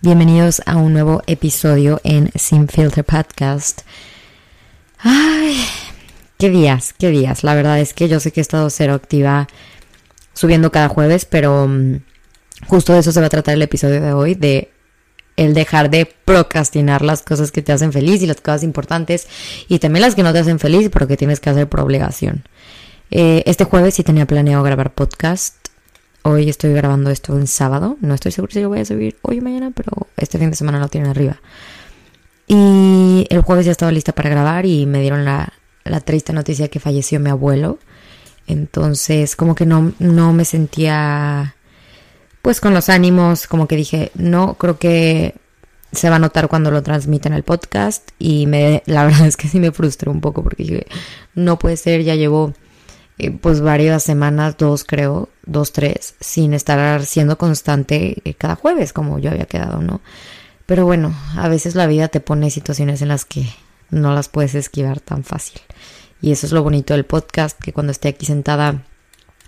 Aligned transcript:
Bienvenidos 0.00 0.62
a 0.64 0.76
un 0.76 0.92
nuevo 0.92 1.24
episodio 1.26 2.00
en 2.04 2.30
Sin 2.36 2.68
Filter 2.68 3.04
Podcast. 3.04 3.80
Ay, 5.00 5.56
qué 6.38 6.50
días, 6.50 6.94
qué 6.96 7.08
días. 7.08 7.42
La 7.42 7.56
verdad 7.56 7.80
es 7.80 7.94
que 7.94 8.06
yo 8.06 8.20
sé 8.20 8.30
que 8.30 8.38
he 8.38 8.42
estado 8.42 8.70
cero 8.70 8.94
activa 8.94 9.48
subiendo 10.34 10.70
cada 10.70 10.88
jueves, 10.88 11.24
pero 11.24 11.64
um, 11.64 11.98
justo 12.68 12.92
de 12.92 13.00
eso 13.00 13.10
se 13.10 13.18
va 13.18 13.26
a 13.26 13.28
tratar 13.28 13.54
el 13.54 13.62
episodio 13.62 14.00
de 14.00 14.12
hoy, 14.12 14.36
de 14.36 14.70
el 15.36 15.52
dejar 15.52 15.90
de 15.90 16.06
procrastinar 16.06 17.02
las 17.02 17.22
cosas 17.22 17.50
que 17.50 17.62
te 17.62 17.72
hacen 17.72 17.92
feliz 17.92 18.22
y 18.22 18.28
las 18.28 18.40
cosas 18.40 18.62
importantes 18.62 19.26
y 19.66 19.80
también 19.80 20.02
las 20.02 20.14
que 20.14 20.22
no 20.22 20.32
te 20.32 20.38
hacen 20.38 20.60
feliz, 20.60 20.90
pero 20.92 21.08
que 21.08 21.16
tienes 21.16 21.40
que 21.40 21.50
hacer 21.50 21.68
por 21.68 21.80
obligación. 21.80 22.44
Eh, 23.10 23.42
este 23.46 23.64
jueves 23.64 23.96
sí 23.96 24.04
tenía 24.04 24.26
planeado 24.26 24.62
grabar 24.62 24.94
podcast. 24.94 25.56
Hoy 26.30 26.50
estoy 26.50 26.74
grabando 26.74 27.08
esto 27.08 27.34
en 27.38 27.46
sábado. 27.46 27.96
No 28.02 28.12
estoy 28.12 28.32
seguro 28.32 28.52
si 28.52 28.60
lo 28.60 28.68
voy 28.68 28.80
a 28.80 28.84
subir 28.84 29.16
hoy 29.22 29.38
o 29.38 29.42
mañana, 29.42 29.72
pero 29.74 30.08
este 30.18 30.36
fin 30.36 30.50
de 30.50 30.56
semana 30.56 30.78
lo 30.78 30.88
tienen 30.88 31.08
arriba. 31.08 31.40
Y 32.46 33.26
el 33.30 33.40
jueves 33.40 33.64
ya 33.64 33.72
estaba 33.72 33.90
lista 33.92 34.12
para 34.12 34.28
grabar 34.28 34.66
y 34.66 34.84
me 34.84 35.00
dieron 35.00 35.24
la, 35.24 35.54
triste 36.04 36.34
noticia 36.34 36.68
que 36.68 36.80
falleció 36.80 37.18
mi 37.18 37.30
abuelo. 37.30 37.78
Entonces, 38.46 39.36
como 39.36 39.54
que 39.54 39.64
no, 39.64 39.94
no 40.00 40.34
me 40.34 40.44
sentía 40.44 41.56
pues 42.42 42.60
con 42.60 42.74
los 42.74 42.90
ánimos, 42.90 43.46
como 43.46 43.66
que 43.66 43.76
dije, 43.76 44.12
no, 44.14 44.52
creo 44.58 44.78
que 44.78 45.34
se 45.92 46.10
va 46.10 46.16
a 46.16 46.18
notar 46.18 46.48
cuando 46.48 46.70
lo 46.70 46.82
transmiten 46.82 47.32
el 47.32 47.42
podcast 47.42 48.10
y 48.18 48.44
me, 48.44 48.82
la 48.84 49.04
verdad 49.06 49.26
es 49.26 49.38
que 49.38 49.48
sí 49.48 49.60
me 49.60 49.72
frustró 49.72 50.12
un 50.12 50.20
poco 50.20 50.42
porque 50.42 50.62
dije, 50.62 50.86
no 51.34 51.58
puede 51.58 51.78
ser, 51.78 52.02
ya 52.02 52.16
llevo 52.16 52.52
eh, 53.16 53.30
pues 53.30 53.62
varias 53.62 54.02
semanas, 54.02 54.58
dos 54.58 54.84
creo, 54.84 55.30
dos, 55.48 55.72
tres, 55.72 56.14
sin 56.20 56.54
estar 56.54 57.04
siendo 57.04 57.38
constante 57.38 58.22
eh, 58.24 58.34
cada 58.34 58.54
jueves 58.54 58.92
como 58.92 59.18
yo 59.18 59.30
había 59.30 59.46
quedado, 59.46 59.80
¿no? 59.82 60.00
Pero 60.66 60.84
bueno, 60.84 61.14
a 61.36 61.48
veces 61.48 61.74
la 61.74 61.86
vida 61.86 62.08
te 62.08 62.20
pone 62.20 62.50
situaciones 62.50 63.02
en 63.02 63.08
las 63.08 63.24
que 63.24 63.48
no 63.90 64.14
las 64.14 64.28
puedes 64.28 64.54
esquivar 64.54 65.00
tan 65.00 65.24
fácil. 65.24 65.60
Y 66.20 66.32
eso 66.32 66.46
es 66.46 66.52
lo 66.52 66.62
bonito 66.62 66.94
del 66.94 67.06
podcast, 67.06 67.58
que 67.58 67.72
cuando 67.72 67.90
esté 67.90 68.08
aquí 68.08 68.26
sentada, 68.26 68.82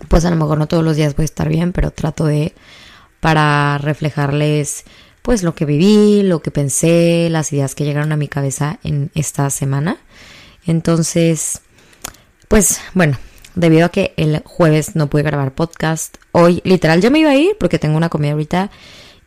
pues 0.09 0.25
a 0.25 0.31
lo 0.31 0.37
mejor 0.37 0.59
no 0.59 0.67
todos 0.67 0.83
los 0.83 0.97
días 0.97 1.15
voy 1.15 1.25
a 1.25 1.27
estar 1.27 1.49
bien, 1.49 1.73
pero 1.73 1.91
trato 1.91 2.25
de, 2.25 2.55
para 3.21 3.77
reflejarles 3.79 4.85
pues 5.23 5.43
lo 5.43 5.55
que 5.55 5.67
viví, 5.67 6.23
lo 6.23 6.41
que 6.41 6.51
pensé, 6.51 7.29
las 7.31 7.53
ideas 7.53 7.75
que 7.75 7.85
llegaron 7.85 8.13
a 8.13 8.17
mi 8.17 8.29
cabeza 8.29 8.79
en 8.83 9.11
esta 9.15 9.51
semana. 9.51 9.99
Entonces, 10.67 11.61
pues 12.49 12.81
bueno, 12.95 13.19
debido 13.61 13.87
a 13.87 13.91
que 13.91 14.15
el 14.17 14.43
jueves 14.45 14.97
no 14.97 15.09
pude 15.09 15.23
grabar 15.23 15.53
podcast, 15.53 16.17
hoy 16.33 16.61
literal 16.65 17.01
ya 17.01 17.11
me 17.11 17.21
iba 17.21 17.31
a 17.31 17.37
ir 17.37 17.57
porque 17.59 17.79
tengo 17.79 17.97
una 17.97 18.09
comida 18.09 18.33
ahorita 18.33 18.71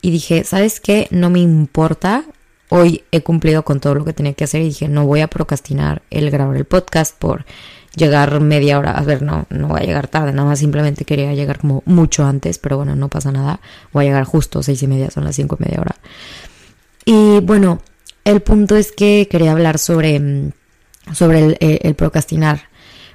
y 0.02 0.12
dije, 0.12 0.44
¿sabes 0.44 0.80
qué? 0.80 1.08
No 1.12 1.30
me 1.30 1.40
importa. 1.40 2.25
Hoy 2.70 3.03
he 3.12 3.22
cumplido 3.22 3.64
con 3.64 3.80
todo 3.80 3.95
lo 3.95 4.06
que 4.06 4.14
tenía 4.14 4.34
que 4.34 4.44
hacer 4.44 4.62
y 4.62 4.66
dije, 4.66 4.90
no 4.90 5.06
voy 5.06 5.22
a 5.22 5.28
procrastinar 5.28 6.02
el 6.09 6.31
grabar 6.31 6.58
el 6.58 6.66
podcast 6.66 7.16
por 7.17 7.45
llegar 7.95 8.42
media 8.42 8.80
hora. 8.80 8.92
A 8.92 9.03
ver, 9.03 9.22
no, 9.22 9.45
no 9.50 9.67
voy 9.67 9.81
a 9.81 9.86
llegar 9.86 10.08
tarde, 10.08 10.34
nada 10.34 10.50
más 10.50 10.59
simplemente 10.59 11.06
quería 11.06 11.34
llegar 11.36 11.59
como 11.59 11.84
mucho 11.86 12.25
antes, 12.25 12.58
pero 12.58 12.78
bueno, 12.78 12.95
no 12.95 13.09
pasa 13.09 13.31
nada. 13.31 13.59
Voy 13.92 14.06
a 14.06 14.08
llegar 14.08 14.23
justo 14.23 14.64
seis 14.64 14.81
y 14.81 14.88
media, 14.88 15.12
son 15.12 15.23
las 15.23 15.36
cinco 15.36 15.58
y 15.59 15.64
media 15.64 15.80
hora. 15.80 15.95
Y 17.06 17.40
bueno, 17.42 17.81
el 18.25 18.42
punto 18.42 18.75
es 18.75 18.92
que 18.92 19.28
quería 19.30 19.52
hablar 19.52 19.78
sobre, 19.78 20.20
mm, 20.20 20.52
sobre 21.14 21.40
el, 21.45 21.58
el 21.59 21.95
procrastinar. 21.95 22.73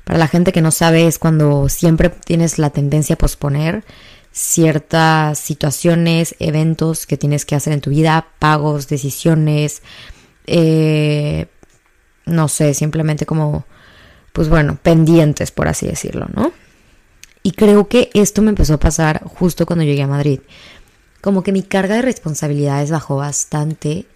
Para 0.09 0.21
la 0.21 0.27
gente 0.27 0.53
que 0.53 0.63
no 0.63 0.71
sabe, 0.71 1.07
es 1.07 1.19
cuando 1.19 1.69
siempre 1.69 2.09
tienes 2.09 2.59
la 2.59 2.71
tendencia 2.71 3.13
a 3.13 3.19
posponer 3.19 3.85
ciertas 4.33 5.39
situaciones, 5.39 6.35
eventos 6.39 7.05
que 7.05 7.19
tienes 7.19 7.45
que 7.45 7.55
hacer 7.55 7.75
en 7.75 7.83
tu 7.83 7.91
vida, 7.91 8.27
pagos, 8.39 8.89
decisiones, 8.89 9.83
eh, 10.47 11.49
no 12.25 12.49
sé, 12.49 12.73
simplemente 12.73 13.27
como, 13.27 13.67
pues 14.33 14.49
bueno, 14.49 14.79
pendientes, 14.83 15.51
por 15.51 15.69
así 15.69 15.87
decirlo, 15.87 16.27
¿no? 16.35 16.53
Y 17.43 17.53
creo 17.53 17.89
que 17.89 18.09
esto 18.15 18.41
me 18.41 18.49
empezó 18.49 18.73
a 18.73 18.81
pasar 18.81 19.23
justo 19.25 19.67
cuando 19.67 19.85
llegué 19.85 20.05
a 20.05 20.07
Madrid. 20.07 20.41
Como 21.21 21.43
que 21.43 21.53
mi 21.53 21.63
carga 21.63 21.97
de 21.97 22.03
responsabilidades 22.03 22.91
bajó 22.91 23.17
bastante 23.17 24.07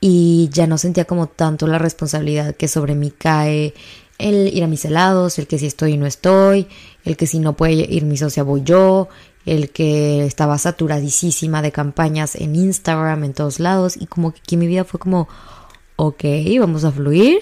y 0.00 0.48
ya 0.52 0.68
no 0.68 0.78
sentía 0.78 1.06
como 1.06 1.26
tanto 1.26 1.66
la 1.66 1.78
responsabilidad 1.78 2.54
que 2.54 2.68
sobre 2.68 2.94
mí 2.94 3.10
cae 3.10 3.74
el 4.18 4.48
ir 4.54 4.64
a 4.64 4.68
mis 4.68 4.84
helados, 4.84 5.38
el 5.38 5.46
que 5.46 5.58
si 5.58 5.66
estoy 5.66 5.92
y 5.92 5.96
no 5.96 6.06
estoy, 6.06 6.66
el 7.04 7.16
que 7.16 7.26
si 7.26 7.38
no 7.38 7.54
puede 7.54 7.72
ir 7.72 8.04
mi 8.04 8.16
socia 8.16 8.42
voy 8.42 8.62
yo, 8.64 9.08
el 9.46 9.70
que 9.70 10.24
estaba 10.24 10.56
saturadísima 10.58 11.62
de 11.62 11.72
campañas 11.72 12.34
en 12.36 12.56
Instagram, 12.56 13.24
en 13.24 13.34
todos 13.34 13.60
lados, 13.60 13.96
y 13.96 14.06
como 14.06 14.32
que 14.32 14.40
aquí 14.40 14.56
mi 14.56 14.66
vida 14.66 14.84
fue 14.84 15.00
como, 15.00 15.28
ok, 15.96 16.24
vamos 16.60 16.84
a 16.84 16.92
fluir. 16.92 17.40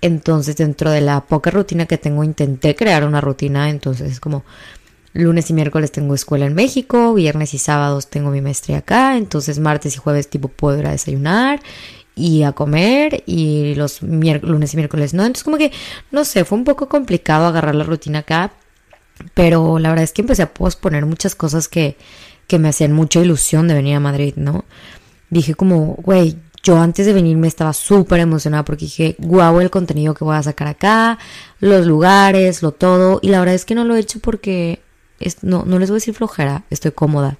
Entonces 0.00 0.56
dentro 0.56 0.90
de 0.90 1.00
la 1.00 1.22
poca 1.22 1.50
rutina 1.50 1.86
que 1.86 1.98
tengo 1.98 2.22
intenté 2.22 2.76
crear 2.76 3.04
una 3.04 3.20
rutina, 3.20 3.68
entonces 3.68 4.20
como 4.20 4.44
lunes 5.12 5.50
y 5.50 5.54
miércoles 5.54 5.90
tengo 5.90 6.14
escuela 6.14 6.46
en 6.46 6.54
México, 6.54 7.14
viernes 7.14 7.54
y 7.54 7.58
sábados 7.58 8.08
tengo 8.08 8.30
mi 8.30 8.40
maestría 8.40 8.78
acá, 8.78 9.16
entonces 9.16 9.58
martes 9.58 9.94
y 9.96 9.98
jueves 9.98 10.28
tipo 10.28 10.48
puedo 10.48 10.78
ir 10.78 10.86
a 10.86 10.92
desayunar 10.92 11.60
y 12.18 12.42
a 12.42 12.52
comer 12.52 13.22
y 13.26 13.74
los 13.74 14.02
lunes 14.02 14.74
y 14.74 14.76
miércoles 14.76 15.14
no. 15.14 15.24
Entonces 15.24 15.44
como 15.44 15.58
que, 15.58 15.72
no 16.10 16.24
sé, 16.24 16.44
fue 16.44 16.58
un 16.58 16.64
poco 16.64 16.88
complicado 16.88 17.46
agarrar 17.46 17.74
la 17.74 17.84
rutina 17.84 18.20
acá, 18.20 18.52
pero 19.34 19.78
la 19.78 19.90
verdad 19.90 20.04
es 20.04 20.12
que 20.12 20.22
empecé 20.22 20.42
a 20.42 20.52
posponer 20.52 21.06
muchas 21.06 21.34
cosas 21.34 21.68
que, 21.68 21.96
que 22.46 22.58
me 22.58 22.68
hacían 22.68 22.92
mucha 22.92 23.20
ilusión 23.20 23.68
de 23.68 23.74
venir 23.74 23.96
a 23.96 24.00
Madrid, 24.00 24.34
¿no? 24.36 24.64
Dije 25.30 25.54
como, 25.54 25.96
güey, 26.02 26.36
yo 26.62 26.78
antes 26.78 27.06
de 27.06 27.12
venir 27.12 27.36
me 27.36 27.48
estaba 27.48 27.72
súper 27.72 28.20
emocionada 28.20 28.64
porque 28.64 28.86
dije, 28.86 29.16
guau, 29.18 29.60
el 29.60 29.70
contenido 29.70 30.14
que 30.14 30.24
voy 30.24 30.36
a 30.36 30.42
sacar 30.42 30.68
acá, 30.68 31.18
los 31.60 31.86
lugares, 31.86 32.62
lo 32.62 32.72
todo. 32.72 33.20
Y 33.22 33.28
la 33.28 33.38
verdad 33.38 33.54
es 33.54 33.64
que 33.64 33.74
no 33.74 33.84
lo 33.84 33.96
he 33.96 34.00
hecho 34.00 34.20
porque, 34.20 34.80
es, 35.20 35.42
no, 35.42 35.64
no 35.66 35.78
les 35.78 35.90
voy 35.90 35.96
a 35.96 36.00
decir 36.00 36.14
flojera, 36.14 36.64
estoy 36.70 36.92
cómoda. 36.92 37.38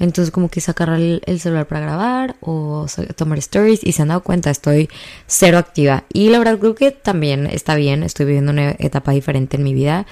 Entonces 0.00 0.32
como 0.32 0.48
que 0.48 0.62
sacar 0.62 0.88
el, 0.88 1.22
celular 1.38 1.68
para 1.68 1.82
grabar 1.82 2.36
o 2.40 2.86
tomar 3.16 3.38
stories 3.38 3.80
y 3.84 3.92
se 3.92 4.00
han 4.00 4.08
dado 4.08 4.22
cuenta, 4.22 4.50
estoy 4.50 4.88
cero 5.26 5.58
activa. 5.58 6.04
Y 6.10 6.30
la 6.30 6.38
verdad 6.38 6.58
creo 6.58 6.74
que 6.74 6.90
también 6.90 7.46
está 7.46 7.74
bien, 7.74 8.02
estoy 8.02 8.24
viviendo 8.24 8.50
una 8.50 8.70
etapa 8.78 9.12
diferente 9.12 9.58
en 9.58 9.62
mi 9.62 9.74
vida. 9.74 10.06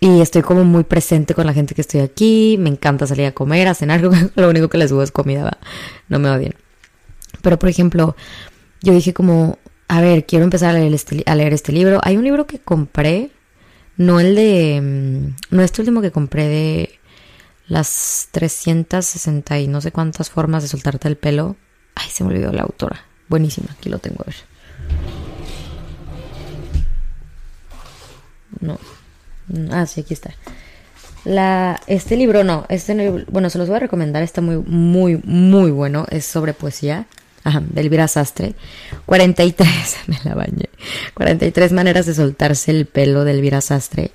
Y 0.00 0.20
estoy 0.20 0.42
como 0.42 0.64
muy 0.64 0.84
presente 0.84 1.34
con 1.34 1.46
la 1.46 1.54
gente 1.54 1.74
que 1.74 1.80
estoy 1.80 2.00
aquí. 2.00 2.56
Me 2.58 2.68
encanta 2.68 3.06
salir 3.06 3.24
a 3.24 3.32
comer, 3.32 3.66
a 3.68 3.74
cenar. 3.74 4.02
Lo 4.34 4.50
único 4.50 4.68
que 4.68 4.76
les 4.76 4.90
subo 4.90 5.02
es 5.02 5.10
comida. 5.10 5.58
No 6.10 6.18
me 6.18 6.28
odien. 6.28 6.54
Pero 7.40 7.58
por 7.58 7.70
ejemplo, 7.70 8.14
yo 8.82 8.92
dije 8.92 9.14
como, 9.14 9.58
a 9.88 10.02
ver, 10.02 10.26
quiero 10.26 10.44
empezar 10.44 10.76
a 10.76 10.78
leer 10.78 10.92
este, 10.92 11.22
a 11.24 11.34
leer 11.34 11.54
este 11.54 11.72
libro. 11.72 12.00
Hay 12.02 12.18
un 12.18 12.24
libro 12.24 12.46
que 12.46 12.58
compré, 12.58 13.30
no 13.96 14.20
el 14.20 14.34
de, 14.34 14.80
mm, 14.82 15.56
no 15.56 15.62
este 15.62 15.80
último 15.80 16.02
que 16.02 16.10
compré 16.10 16.48
de 16.48 17.00
las 17.68 18.28
360 18.30 19.58
y 19.60 19.68
no 19.68 19.80
sé 19.80 19.92
cuántas 19.92 20.30
formas 20.30 20.62
de 20.62 20.68
soltarte 20.68 21.08
el 21.08 21.16
pelo. 21.16 21.56
Ay, 21.94 22.08
se 22.10 22.24
me 22.24 22.30
olvidó 22.30 22.52
la 22.52 22.62
autora. 22.62 23.04
Buenísima, 23.28 23.68
aquí 23.76 23.88
lo 23.88 23.98
tengo 23.98 24.22
a 24.22 24.26
ver. 24.26 24.36
No. 28.60 28.78
Ah, 29.70 29.86
sí, 29.86 30.00
aquí 30.00 30.14
está. 30.14 30.34
La, 31.24 31.80
este 31.88 32.16
libro 32.16 32.44
no, 32.44 32.66
este 32.68 33.24
bueno, 33.28 33.50
se 33.50 33.58
los 33.58 33.66
voy 33.66 33.78
a 33.78 33.80
recomendar, 33.80 34.22
está 34.22 34.40
muy, 34.40 34.58
muy, 34.58 35.20
muy 35.24 35.72
bueno, 35.72 36.06
es 36.08 36.24
sobre 36.24 36.52
poesía, 36.52 37.06
ajá, 37.42 37.64
de 37.68 37.80
Elvira 37.80 38.06
Sastre, 38.06 38.54
43, 39.06 39.68
me 40.06 40.20
la 40.22 40.36
bañé, 40.36 40.68
43 41.14 41.72
maneras 41.72 42.06
de 42.06 42.14
soltarse 42.14 42.70
el 42.70 42.86
pelo 42.86 43.24
de 43.24 43.32
Elvira 43.32 43.60
Sastre, 43.60 44.12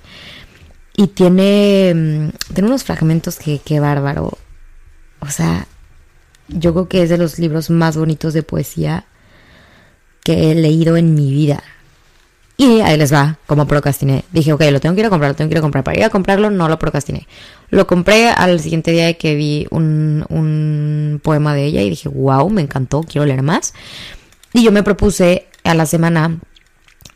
y 0.94 1.08
tiene, 1.08 1.92
mm, 1.94 2.54
tiene 2.54 2.68
unos 2.68 2.84
fragmentos 2.84 3.38
que, 3.38 3.60
qué 3.64 3.80
bárbaro. 3.80 4.38
O 5.20 5.28
sea, 5.28 5.66
yo 6.48 6.72
creo 6.72 6.88
que 6.88 7.02
es 7.02 7.08
de 7.08 7.18
los 7.18 7.38
libros 7.38 7.70
más 7.70 7.96
bonitos 7.96 8.34
de 8.34 8.42
poesía 8.42 9.06
que 10.24 10.50
he 10.50 10.54
leído 10.54 10.96
en 10.96 11.14
mi 11.14 11.30
vida. 11.30 11.62
Y 12.56 12.80
ahí 12.80 12.96
les 12.96 13.12
va, 13.12 13.38
como 13.46 13.66
procrastiné. 13.66 14.24
Dije, 14.30 14.52
ok, 14.52 14.62
lo 14.70 14.80
tengo 14.80 14.94
que 14.94 15.00
ir 15.00 15.06
a 15.06 15.10
comprar, 15.10 15.30
lo 15.30 15.36
tengo 15.36 15.48
que 15.48 15.54
ir 15.54 15.58
a 15.58 15.62
comprar. 15.62 15.82
Para 15.82 15.98
ir 15.98 16.04
a 16.04 16.10
comprarlo 16.10 16.50
no 16.50 16.68
lo 16.68 16.78
procrastiné. 16.78 17.26
Lo 17.70 17.86
compré 17.86 18.28
al 18.28 18.60
siguiente 18.60 18.90
día 18.92 19.06
de 19.06 19.16
que 19.16 19.34
vi 19.34 19.66
un, 19.70 20.24
un 20.28 21.20
poema 21.22 21.54
de 21.54 21.64
ella 21.64 21.82
y 21.82 21.90
dije, 21.90 22.08
wow, 22.08 22.48
me 22.50 22.62
encantó, 22.62 23.02
quiero 23.02 23.26
leer 23.26 23.42
más. 23.42 23.74
Y 24.52 24.62
yo 24.62 24.70
me 24.70 24.82
propuse 24.82 25.46
a 25.64 25.74
la 25.74 25.86
semana 25.86 26.38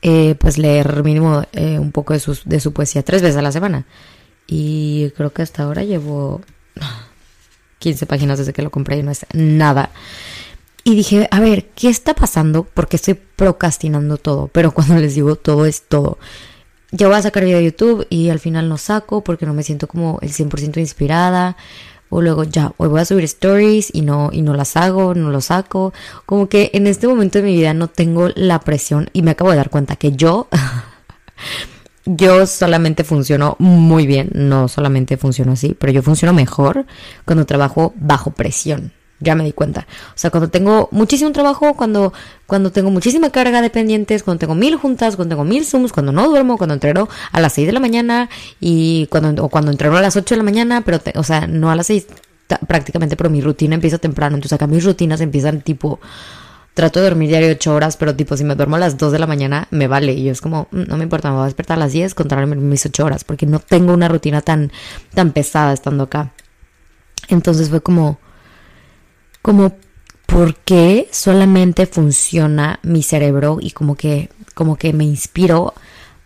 eh, 0.09 0.37
pues 0.39 0.57
leer 0.57 1.03
mínimo 1.03 1.43
eh, 1.53 1.81
un 1.81 1.91
poco 1.91 2.15
de, 2.15 2.23
de 2.45 2.61
su 2.61 2.73
poesía 2.73 3.03
tres 3.03 3.23
veces 3.23 3.37
a 3.39 3.43
la 3.43 3.51
semana. 3.51 3.87
Y 4.47 5.11
creo 5.17 5.33
que 5.33 5.43
hasta 5.43 5.65
ahora 5.65 5.83
llevo 5.83 6.43
15 7.81 8.07
páginas 8.07 8.39
desde 8.39 8.53
que 8.53 8.63
lo 8.63 8.71
compré 8.71 8.99
y 8.99 9.03
no 9.03 9.11
es 9.11 9.27
nada. 9.33 9.91
Y 10.85 10.95
dije, 10.95 11.27
a 11.33 11.41
ver, 11.41 11.71
¿qué 11.75 11.89
está 11.89 12.15
pasando? 12.15 12.63
Porque 12.63 12.95
estoy 12.95 13.15
procrastinando 13.15 14.17
todo. 14.17 14.47
Pero 14.47 14.71
cuando 14.73 14.95
les 14.95 15.17
digo 15.17 15.35
todo 15.35 15.67
es 15.67 15.83
todo. 15.83 16.19
Yo 16.93 17.09
voy 17.09 17.17
a 17.17 17.23
sacar 17.23 17.45
video 17.45 17.59
de 17.59 17.65
YouTube 17.65 18.07
y 18.09 18.31
al 18.31 18.39
final 18.39 18.69
no 18.69 18.79
saco 18.79 19.25
porque 19.25 19.45
no 19.45 19.55
me 19.55 19.65
siento 19.65 19.89
como 19.89 20.21
el 20.23 20.31
100% 20.31 20.79
inspirada. 20.79 21.57
O 22.09 22.23
luego 22.23 22.45
ya, 22.45 22.73
hoy 22.77 22.89
voy 22.89 23.01
a 23.01 23.05
subir 23.05 23.25
stories 23.25 23.91
y 23.93 24.03
no, 24.03 24.31
y 24.33 24.43
no 24.43 24.55
las 24.55 24.77
hago, 24.77 25.15
no 25.15 25.31
lo 25.31 25.41
saco. 25.41 25.93
Como 26.25 26.49
que 26.49 26.71
en 26.75 26.87
este 26.87 27.09
momento 27.09 27.39
de 27.39 27.45
mi 27.45 27.55
vida 27.57 27.75
no 27.75 27.89
tengo 27.89 28.29
la 28.35 28.61
presión 28.61 29.11
y 29.13 29.23
me 29.23 29.33
acabo 29.33 29.51
de 29.51 29.57
dar 29.57 29.71
cuenta 29.71 29.97
que 29.97 30.13
yo, 30.13 30.49
yo 32.05 32.47
solamente 32.47 33.05
funciono 33.05 33.57
muy 33.59 34.07
bien, 34.07 34.31
no 34.35 34.69
solamente 34.69 35.17
funciono 35.17 35.53
así, 35.53 35.77
pero 35.79 35.93
yo 35.93 36.03
funciono 36.03 36.33
mejor 36.33 36.87
cuando 37.25 37.47
trabajo 37.47 37.93
bajo 37.97 38.31
presión. 38.31 38.93
Ya 39.19 39.35
me 39.35 39.45
di 39.45 39.53
cuenta. 39.53 39.87
O 40.11 40.19
sea, 40.19 40.31
cuando 40.31 40.51
tengo 40.51 40.89
muchísimo 40.93 41.33
trabajo, 41.33 41.75
cuando, 41.75 42.13
cuando 42.47 42.71
tengo 42.71 42.91
muchísima 42.91 43.31
carga 43.31 43.63
de 43.63 43.71
pendientes, 43.71 44.23
cuando 44.23 44.41
tengo 44.41 44.55
mil 44.55 44.77
juntas, 44.77 45.17
cuando 45.17 45.35
tengo 45.35 45.45
mil 45.45 45.65
zooms, 45.65 45.93
cuando 45.93 46.13
no 46.13 46.29
duermo, 46.29 46.59
cuando 46.59 46.75
entreno 46.75 47.09
a 47.33 47.41
las 47.41 47.55
6 47.55 47.67
de 47.67 47.73
la 47.73 47.81
mañana 47.81 48.29
y 48.61 49.07
cuando, 49.07 49.45
o 49.45 49.49
cuando 49.49 49.71
entreno 49.71 49.97
a 49.97 50.03
las 50.03 50.17
8 50.17 50.35
de 50.35 50.37
la 50.37 50.45
mañana, 50.45 50.83
pero, 50.83 51.01
o 51.15 51.23
sea, 51.23 51.47
no 51.47 51.71
a 51.71 51.77
las 51.77 51.87
6 51.87 52.07
prácticamente, 52.67 53.17
pero 53.17 53.31
mi 53.31 53.41
rutina 53.41 53.75
empieza 53.75 53.99
temprano. 53.99 54.37
Entonces 54.37 54.55
acá 54.55 54.67
mis 54.67 54.85
rutinas 54.85 55.21
empiezan 55.21 55.63
tipo, 55.63 55.99
trato 56.75 57.01
de 57.01 57.07
dormir 57.07 57.31
diario 57.31 57.51
8 57.53 57.75
horas, 57.75 57.97
pero 57.97 58.15
tipo, 58.15 58.37
si 58.37 58.45
me 58.45 58.55
duermo 58.55 58.77
a 58.77 58.79
las 58.79 58.99
2 58.99 59.13
de 59.13 59.19
la 59.19 59.27
mañana, 59.27 59.67
me 59.71 59.89
vale. 59.89 60.13
Y 60.13 60.25
yo 60.25 60.33
es 60.33 60.43
como, 60.43 60.69
mm, 60.71 60.83
no 60.89 60.99
me 60.99 61.05
importa, 61.05 61.31
me 61.31 61.37
voy 61.37 61.43
a 61.45 61.47
despertar 61.47 61.79
a 61.79 61.81
las 61.81 61.93
10, 61.93 62.15
contarme 62.15 62.55
mis 62.55 62.85
8 62.85 63.05
horas, 63.05 63.25
porque 63.25 63.47
no 63.47 63.61
tengo 63.61 63.95
una 63.95 64.09
rutina 64.09 64.43
tan, 64.43 64.71
tan 65.15 65.33
pesada 65.33 65.73
estando 65.73 66.05
acá. 66.05 66.33
Entonces 67.29 67.71
fue 67.71 67.81
como 67.81 68.19
como 69.47 69.77
por 70.27 70.57
qué 70.57 71.09
solamente 71.13 71.87
funciona 71.87 72.81
mi 72.83 73.05
cerebro 73.05 73.59
y 73.61 73.71
como 73.71 73.95
que, 73.95 74.29
como 74.55 74.75
que 74.75 74.93
me 74.93 75.05
inspiro 75.05 75.73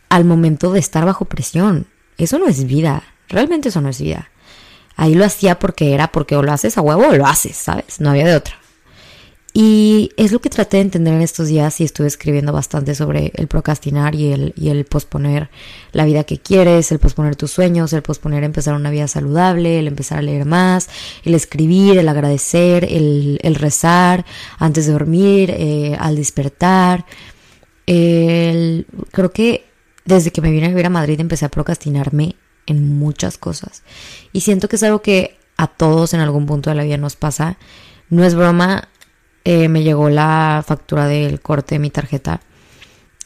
al 0.08 0.24
momento 0.24 0.72
de 0.72 0.80
estar 0.80 1.04
bajo 1.04 1.26
presión. 1.26 1.86
Eso 2.16 2.38
no 2.38 2.48
es 2.48 2.64
vida, 2.64 3.02
realmente 3.28 3.68
eso 3.68 3.82
no 3.82 3.90
es 3.90 4.00
vida. 4.00 4.30
Ahí 4.96 5.14
lo 5.14 5.26
hacía 5.26 5.58
porque 5.58 5.92
era 5.92 6.10
porque 6.12 6.34
o 6.34 6.42
lo 6.42 6.50
haces 6.50 6.78
a 6.78 6.80
huevo 6.80 7.08
o 7.08 7.12
lo 7.14 7.26
haces, 7.26 7.58
¿sabes? 7.58 8.00
No 8.00 8.08
había 8.08 8.24
de 8.24 8.36
otra. 8.36 8.54
Y 9.52 10.12
es 10.16 10.30
lo 10.30 10.40
que 10.40 10.48
traté 10.48 10.76
de 10.76 10.82
entender 10.82 11.12
en 11.12 11.22
estos 11.22 11.48
días 11.48 11.80
y 11.80 11.84
estuve 11.84 12.06
escribiendo 12.06 12.52
bastante 12.52 12.94
sobre 12.94 13.32
el 13.34 13.48
procrastinar 13.48 14.14
y 14.14 14.32
el, 14.32 14.54
y 14.56 14.68
el 14.68 14.84
posponer 14.84 15.50
la 15.90 16.04
vida 16.04 16.22
que 16.22 16.38
quieres, 16.38 16.92
el 16.92 17.00
posponer 17.00 17.34
tus 17.34 17.50
sueños, 17.50 17.92
el 17.92 18.02
posponer 18.02 18.44
empezar 18.44 18.74
una 18.74 18.90
vida 18.90 19.08
saludable, 19.08 19.80
el 19.80 19.88
empezar 19.88 20.18
a 20.18 20.22
leer 20.22 20.44
más, 20.44 20.88
el 21.24 21.34
escribir, 21.34 21.98
el 21.98 22.08
agradecer, 22.08 22.84
el, 22.84 23.40
el 23.42 23.56
rezar 23.56 24.24
antes 24.58 24.86
de 24.86 24.92
dormir, 24.92 25.50
eh, 25.50 25.96
al 25.98 26.14
despertar. 26.14 27.04
El, 27.86 28.86
creo 29.10 29.32
que 29.32 29.64
desde 30.04 30.30
que 30.30 30.42
me 30.42 30.52
vine 30.52 30.66
a 30.66 30.68
vivir 30.70 30.86
a 30.86 30.90
Madrid 30.90 31.18
empecé 31.18 31.44
a 31.44 31.50
procrastinarme 31.50 32.36
en 32.66 32.98
muchas 32.98 33.36
cosas. 33.36 33.82
Y 34.32 34.42
siento 34.42 34.68
que 34.68 34.76
es 34.76 34.82
algo 34.84 35.02
que 35.02 35.38
a 35.56 35.66
todos 35.66 36.14
en 36.14 36.20
algún 36.20 36.46
punto 36.46 36.70
de 36.70 36.76
la 36.76 36.84
vida 36.84 36.98
nos 36.98 37.16
pasa. 37.16 37.58
No 38.08 38.24
es 38.24 38.34
broma, 38.34 38.88
eh, 39.44 39.68
me 39.68 39.82
llegó 39.82 40.10
la 40.10 40.62
factura 40.66 41.06
del 41.06 41.40
corte 41.40 41.76
de 41.76 41.78
mi 41.78 41.90
tarjeta 41.90 42.40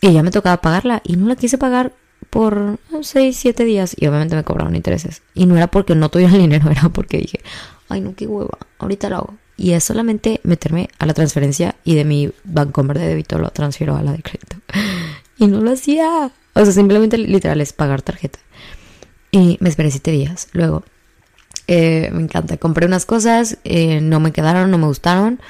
y 0.01 0.13
ya 0.13 0.23
me 0.23 0.31
tocaba 0.31 0.61
pagarla 0.61 1.01
y 1.05 1.17
no 1.17 1.27
la 1.27 1.37
quise 1.37 1.59
pagar 1.59 1.93
por 2.31 2.79
6, 3.01 3.37
7 3.37 3.65
días 3.65 3.95
y 3.99 4.07
obviamente 4.07 4.37
me 4.37 4.45
cobraron 4.45 4.77
intereses. 4.77 5.23
Y 5.35 5.47
no 5.47 5.57
era 5.57 5.69
porque 5.69 5.95
no 5.95 6.09
tuviera 6.09 6.35
el 6.35 6.41
dinero, 6.41 6.71
era 6.71 6.89
porque 6.89 7.19
dije, 7.19 7.41
ay 7.89 8.01
no, 8.01 8.15
qué 8.15 8.27
hueva, 8.27 8.59
ahorita 8.79 9.09
lo 9.09 9.17
hago. 9.17 9.35
Y 9.57 9.73
es 9.73 9.85
solamente 9.85 10.41
meterme 10.43 10.89
a 10.99 11.07
la 11.07 11.15
transferencia 11.15 11.77
y 11.85 11.95
de 11.95 12.05
mi 12.05 12.33
Bancomer 12.43 12.99
de 12.99 13.07
débito 13.07 13.39
lo 13.39 13.51
transfiero 13.51 13.97
a 13.97 14.03
la 14.03 14.13
de 14.13 14.23
crédito. 14.23 14.57
Y 15.37 15.49
no 15.49 15.61
lo 15.61 15.73
hacía. 15.73 16.31
O 16.55 16.65
sea, 16.65 16.73
simplemente 16.73 17.19
literal 17.19 17.61
es 17.61 17.73
pagar 17.73 18.03
tarjeta. 18.03 18.39
Y 19.33 19.57
me 19.61 19.69
esperé 19.69 19.91
7 19.91 20.13
días. 20.13 20.47
Luego, 20.53 20.85
eh, 21.67 22.09
me 22.13 22.23
encanta. 22.23 22.57
Compré 22.57 22.87
unas 22.87 23.05
cosas, 23.05 23.59
eh, 23.65 24.01
no 24.01 24.21
me 24.21 24.31
quedaron, 24.31 24.71
no 24.71 24.79
me 24.79 24.87
gustaron. 24.87 25.41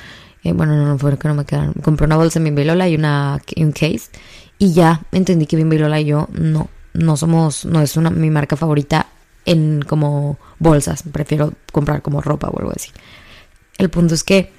Eh, 0.44 0.52
bueno, 0.52 0.76
no, 0.76 0.87
no 0.87 0.99
fue 0.99 1.19
que 1.19 1.26
no 1.26 1.35
me 1.35 1.44
quedaron. 1.44 1.73
Compré 1.82 2.06
una 2.06 2.17
bolsa 2.17 2.38
de 2.38 2.44
Bimba 2.44 2.62
Lola 2.62 2.88
y, 2.88 2.94
una, 2.94 3.41
un 3.56 3.73
case. 3.73 4.11
Y 4.58 4.73
ya 4.73 5.00
entendí 5.11 5.46
que 5.46 5.56
Bimba 5.56 5.76
Lola 5.76 6.00
y 6.00 6.05
yo 6.05 6.29
no, 6.32 6.69
no 6.93 7.17
somos, 7.17 7.64
no 7.64 7.81
es 7.81 7.96
una, 7.96 8.11
mi 8.11 8.31
marca 8.31 8.56
favorita 8.56 9.06
en 9.46 9.82
como 9.82 10.38
bolsas. 10.58 11.02
Prefiero 11.11 11.55
comprar 11.73 12.02
como 12.02 12.20
ropa 12.20 12.49
o 12.49 12.58
algo 12.58 12.73
así. 12.76 12.91
El 13.79 13.88
punto 13.88 14.14
es 14.14 14.23
que 14.23 14.52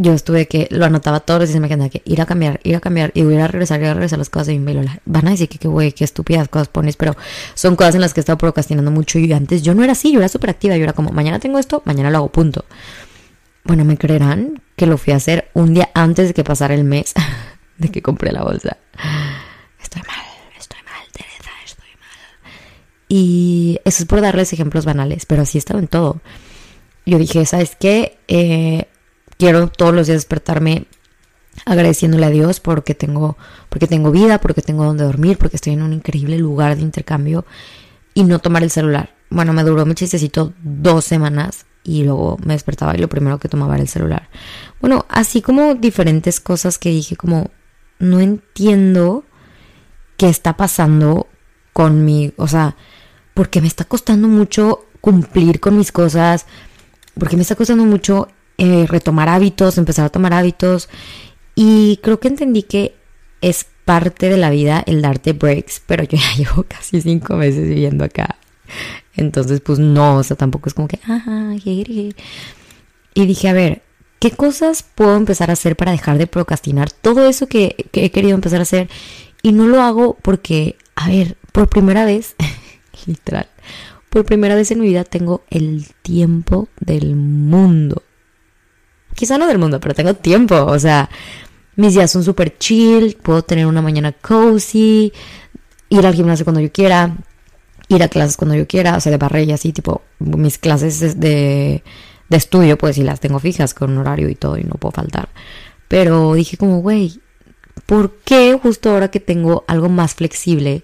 yo 0.00 0.12
estuve 0.12 0.46
que 0.46 0.68
lo 0.70 0.84
anotaba 0.86 1.20
todos 1.20 1.40
los 1.40 1.48
días 1.48 1.60
me 1.60 1.68
quedaba 1.68 1.88
que 1.88 2.02
ir 2.04 2.20
a 2.20 2.26
cambiar, 2.26 2.60
ir 2.62 2.76
a 2.76 2.80
cambiar 2.80 3.10
y 3.14 3.22
voy 3.22 3.36
a 3.36 3.48
regresar, 3.48 3.80
ir 3.80 3.86
a 3.86 3.94
regresar 3.94 4.18
las 4.18 4.30
cosas 4.30 4.46
de 4.46 4.54
Bimba 4.54 4.72
Lola. 4.72 5.00
Van 5.04 5.26
a 5.26 5.30
decir 5.30 5.48
que 5.48 5.58
qué 5.58 5.68
güey, 5.68 5.92
qué 5.92 6.04
estúpidas 6.04 6.48
cosas 6.48 6.68
pones, 6.68 6.96
pero 6.96 7.16
son 7.54 7.76
cosas 7.76 7.96
en 7.96 8.00
las 8.00 8.14
que 8.14 8.20
he 8.20 8.22
estado 8.22 8.38
procrastinando 8.38 8.90
mucho 8.90 9.18
y 9.18 9.30
antes 9.32 9.62
yo 9.62 9.74
no 9.74 9.82
era 9.82 9.92
así, 9.92 10.12
yo 10.12 10.20
era 10.20 10.28
súper 10.28 10.50
activa, 10.50 10.76
yo 10.76 10.84
era 10.84 10.94
como 10.94 11.10
mañana 11.10 11.38
tengo 11.38 11.58
esto, 11.58 11.82
mañana 11.84 12.10
lo 12.10 12.18
hago, 12.18 12.28
punto. 12.32 12.64
Bueno, 13.68 13.84
¿me 13.84 13.98
creerán 13.98 14.62
que 14.76 14.86
lo 14.86 14.96
fui 14.96 15.12
a 15.12 15.16
hacer 15.16 15.50
un 15.52 15.74
día 15.74 15.90
antes 15.92 16.28
de 16.28 16.32
que 16.32 16.42
pasara 16.42 16.72
el 16.72 16.84
mes 16.84 17.12
de 17.76 17.90
que 17.90 18.00
compré 18.00 18.32
la 18.32 18.42
bolsa? 18.42 18.78
Estoy 19.82 20.00
mal, 20.06 20.24
estoy 20.58 20.80
mal, 20.84 21.06
Teresa, 21.12 21.50
estoy 21.66 21.90
mal. 22.00 22.52
Y 23.10 23.78
eso 23.84 24.02
es 24.02 24.08
por 24.08 24.22
darles 24.22 24.54
ejemplos 24.54 24.86
banales, 24.86 25.26
pero 25.26 25.42
así 25.42 25.58
estaba 25.58 25.80
en 25.80 25.86
todo. 25.86 26.22
Yo 27.04 27.18
dije, 27.18 27.44
¿sabes 27.44 27.76
qué? 27.78 28.18
Eh, 28.26 28.86
quiero 29.36 29.68
todos 29.68 29.94
los 29.94 30.06
días 30.06 30.16
despertarme 30.16 30.86
agradeciéndole 31.66 32.24
a 32.24 32.30
Dios 32.30 32.60
porque 32.60 32.94
tengo, 32.94 33.36
porque 33.68 33.86
tengo 33.86 34.10
vida, 34.10 34.40
porque 34.40 34.62
tengo 34.62 34.86
donde 34.86 35.04
dormir, 35.04 35.36
porque 35.36 35.56
estoy 35.56 35.74
en 35.74 35.82
un 35.82 35.92
increíble 35.92 36.38
lugar 36.38 36.74
de 36.74 36.80
intercambio 36.80 37.44
y 38.14 38.24
no 38.24 38.38
tomar 38.38 38.62
el 38.62 38.70
celular. 38.70 39.14
Bueno, 39.28 39.52
me 39.52 39.62
duró 39.62 39.84
muchísimo 39.84 40.54
dos 40.62 41.04
semanas 41.04 41.66
y 41.84 42.04
luego 42.04 42.36
me 42.44 42.54
despertaba 42.54 42.94
y 42.94 42.98
lo 42.98 43.08
primero 43.08 43.38
que 43.38 43.48
tomaba 43.48 43.74
era 43.74 43.82
el 43.82 43.88
celular. 43.88 44.28
Bueno, 44.80 45.06
así 45.08 45.42
como 45.42 45.74
diferentes 45.74 46.40
cosas 46.40 46.78
que 46.78 46.90
dije 46.90 47.16
como 47.16 47.50
no 47.98 48.20
entiendo 48.20 49.24
qué 50.16 50.28
está 50.28 50.56
pasando 50.56 51.26
con 51.72 52.04
mi, 52.04 52.32
o 52.36 52.48
sea, 52.48 52.76
porque 53.34 53.60
me 53.60 53.68
está 53.68 53.84
costando 53.84 54.28
mucho 54.28 54.86
cumplir 55.00 55.60
con 55.60 55.76
mis 55.76 55.92
cosas, 55.92 56.46
porque 57.14 57.36
me 57.36 57.42
está 57.42 57.54
costando 57.54 57.84
mucho 57.84 58.28
eh, 58.58 58.86
retomar 58.88 59.28
hábitos, 59.28 59.78
empezar 59.78 60.06
a 60.06 60.10
tomar 60.10 60.34
hábitos 60.34 60.88
y 61.54 61.98
creo 62.02 62.20
que 62.20 62.28
entendí 62.28 62.64
que 62.64 62.96
es 63.40 63.66
parte 63.84 64.28
de 64.28 64.36
la 64.36 64.50
vida 64.50 64.82
el 64.86 65.00
darte 65.00 65.32
breaks, 65.32 65.80
pero 65.86 66.04
yo 66.04 66.18
ya 66.18 66.34
llevo 66.36 66.64
casi 66.64 67.00
cinco 67.00 67.36
meses 67.36 67.66
viviendo 67.66 68.04
acá 68.04 68.36
entonces, 69.18 69.60
pues 69.60 69.80
no, 69.80 70.18
o 70.18 70.22
sea, 70.22 70.36
tampoco 70.36 70.68
es 70.68 70.74
como 70.74 70.86
que, 70.86 71.00
ajá, 71.04 71.54
Y 71.64 72.14
dije, 73.14 73.48
a 73.48 73.52
ver, 73.52 73.82
¿qué 74.20 74.30
cosas 74.30 74.84
puedo 74.84 75.16
empezar 75.16 75.50
a 75.50 75.54
hacer 75.54 75.76
para 75.76 75.90
dejar 75.90 76.18
de 76.18 76.28
procrastinar 76.28 76.92
todo 76.92 77.28
eso 77.28 77.48
que, 77.48 77.88
he 77.92 78.10
querido 78.10 78.36
empezar 78.36 78.60
a 78.60 78.62
hacer? 78.62 78.88
Y 79.42 79.50
no 79.52 79.66
lo 79.66 79.82
hago 79.82 80.16
porque, 80.22 80.76
a 80.94 81.08
ver, 81.08 81.36
por 81.50 81.68
primera 81.68 82.04
vez, 82.04 82.36
literal, 83.06 83.48
por 84.08 84.24
primera 84.24 84.54
vez 84.54 84.70
en 84.70 84.80
mi 84.80 84.86
vida 84.86 85.02
tengo 85.02 85.42
el 85.50 85.88
tiempo 86.02 86.68
del 86.78 87.16
mundo. 87.16 88.04
Quizá 89.16 89.36
no 89.36 89.48
del 89.48 89.58
mundo, 89.58 89.80
pero 89.80 89.94
tengo 89.94 90.14
tiempo. 90.14 90.54
O 90.54 90.78
sea, 90.78 91.10
mis 91.74 91.94
días 91.94 92.12
son 92.12 92.22
súper 92.22 92.56
chill, 92.56 93.16
puedo 93.20 93.42
tener 93.42 93.66
una 93.66 93.82
mañana 93.82 94.12
cozy, 94.12 95.12
ir 95.88 96.06
al 96.06 96.14
gimnasio 96.14 96.44
cuando 96.44 96.60
yo 96.60 96.70
quiera, 96.70 97.16
ir 97.88 98.02
a 98.02 98.08
clases 98.08 98.36
cuando 98.36 98.54
yo 98.54 98.66
quiera, 98.66 98.96
o 98.96 99.00
sea, 99.00 99.10
de 99.10 99.18
barre 99.18 99.44
y 99.44 99.52
así, 99.52 99.72
tipo, 99.72 100.02
mis 100.18 100.58
clases 100.58 101.18
de, 101.18 101.82
de 102.28 102.36
estudio, 102.36 102.76
pues 102.78 102.96
sí 102.96 103.02
las 103.02 103.20
tengo 103.20 103.38
fijas 103.38 103.74
con 103.74 103.92
un 103.92 103.98
horario 103.98 104.28
y 104.28 104.34
todo 104.34 104.58
y 104.58 104.64
no 104.64 104.74
puedo 104.74 104.92
faltar. 104.92 105.28
Pero 105.88 106.34
dije 106.34 106.56
como, 106.56 106.80
güey, 106.80 107.20
¿por 107.86 108.12
qué 108.24 108.58
justo 108.60 108.90
ahora 108.90 109.10
que 109.10 109.20
tengo 109.20 109.64
algo 109.66 109.88
más 109.88 110.14
flexible 110.14 110.82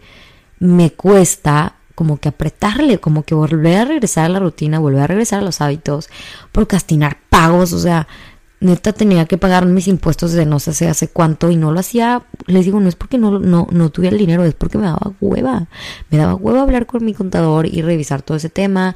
me 0.58 0.92
cuesta 0.92 1.76
como 1.94 2.18
que 2.18 2.28
apretarle, 2.28 2.98
como 2.98 3.22
que 3.22 3.34
volver 3.34 3.78
a 3.78 3.84
regresar 3.84 4.24
a 4.24 4.28
la 4.30 4.40
rutina, 4.40 4.78
volver 4.78 5.02
a 5.02 5.06
regresar 5.06 5.40
a 5.40 5.44
los 5.44 5.60
hábitos, 5.60 6.08
procrastinar 6.50 7.18
pagos, 7.28 7.72
o 7.72 7.78
sea, 7.78 8.08
neta 8.60 8.92
tenía 8.92 9.26
que 9.26 9.38
pagar 9.38 9.66
mis 9.66 9.88
impuestos 9.88 10.32
de 10.32 10.46
no 10.46 10.58
sé 10.58 10.88
hace 10.88 11.08
cuánto 11.08 11.50
y 11.50 11.56
no 11.56 11.72
lo 11.72 11.80
hacía, 11.80 12.22
les 12.46 12.64
digo, 12.64 12.80
no 12.80 12.88
es 12.88 12.96
porque 12.96 13.18
no, 13.18 13.38
no, 13.38 13.66
no 13.70 13.90
tuviera 13.90 14.14
el 14.14 14.20
dinero, 14.20 14.44
es 14.44 14.54
porque 14.54 14.78
me 14.78 14.86
daba 14.86 15.12
hueva. 15.20 15.68
Me 16.10 16.18
daba 16.18 16.34
hueva 16.34 16.62
hablar 16.62 16.86
con 16.86 17.04
mi 17.04 17.14
contador 17.14 17.66
y 17.66 17.82
revisar 17.82 18.22
todo 18.22 18.36
ese 18.36 18.48
tema, 18.48 18.94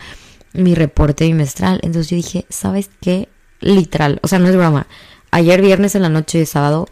mi 0.53 0.75
reporte 0.75 1.25
bimestral. 1.25 1.81
Entonces 1.83 2.09
yo 2.09 2.17
dije, 2.17 2.47
¿sabes 2.49 2.91
qué? 3.01 3.29
Literal, 3.61 4.21
o 4.23 4.29
sea, 4.29 4.39
no 4.39 4.49
es 4.49 4.57
broma. 4.57 4.87
Ayer 5.31 5.61
viernes 5.61 5.95
en 5.95 6.03
la 6.03 6.09
noche 6.09 6.39
de 6.39 6.47
sábado 6.47 6.89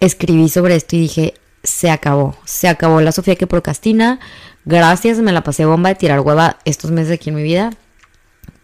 escribí 0.00 0.48
sobre 0.48 0.76
esto 0.76 0.96
y 0.96 1.00
dije, 1.00 1.34
se 1.62 1.90
acabó, 1.90 2.36
se 2.44 2.68
acabó 2.68 3.00
la 3.02 3.12
Sofía 3.12 3.36
que 3.36 3.46
procrastina. 3.46 4.20
Gracias, 4.64 5.18
me 5.18 5.32
la 5.32 5.42
pasé 5.42 5.66
bomba 5.66 5.90
de 5.90 5.96
tirar 5.96 6.20
hueva 6.20 6.58
estos 6.64 6.90
meses 6.90 7.12
aquí 7.12 7.28
en 7.30 7.36
mi 7.36 7.42
vida, 7.42 7.70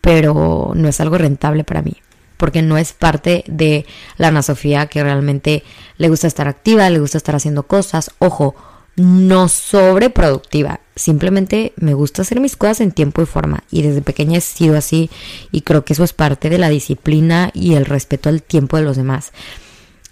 pero 0.01 0.73
no 0.75 0.89
es 0.89 1.01
algo 1.01 1.19
rentable 1.19 1.65
para 1.65 1.83
mí 1.83 1.97
porque 2.37 2.63
no 2.63 2.79
es 2.79 2.93
parte 2.93 3.45
de 3.47 3.87
la 4.17 4.29
Ana 4.29 4.43
Sofía 4.43 4.87
que 4.87 5.03
realmente 5.03 5.63
le 5.99 6.09
gusta 6.09 6.27
estar 6.27 6.49
activa, 6.49 6.91
le 6.91 7.01
gusta 7.01 7.19
estar 7.19 7.35
haciendo 7.35 7.65
cosas. 7.65 8.11
Ojo, 8.19 8.55
no 8.97 9.49
sobreproductiva. 9.49 10.81
Simplemente 10.95 11.73
me 11.77 11.95
gusta 11.95 12.23
hacer 12.23 12.41
mis 12.41 12.57
cosas 12.57 12.81
en 12.81 12.93
tiempo 12.93 13.23
y 13.23 13.27
forma. 13.27 13.65
Y 13.71 13.83
desde 13.83 14.03
pequeña 14.03 14.39
he 14.39 14.41
sido 14.41 14.77
así. 14.77 15.11
Y 15.53 15.63
creo 15.63 15.85
que 15.85 15.93
eso 15.93 16.05
es 16.05 16.13
parte 16.13 16.51
de 16.51 16.59
la 16.59 16.69
disciplina 16.71 17.51
y 17.53 17.75
el 17.75 17.85
respeto 17.85 18.29
al 18.29 18.43
tiempo 18.43 18.77
de 18.77 18.85
los 18.85 18.97
demás 18.97 19.33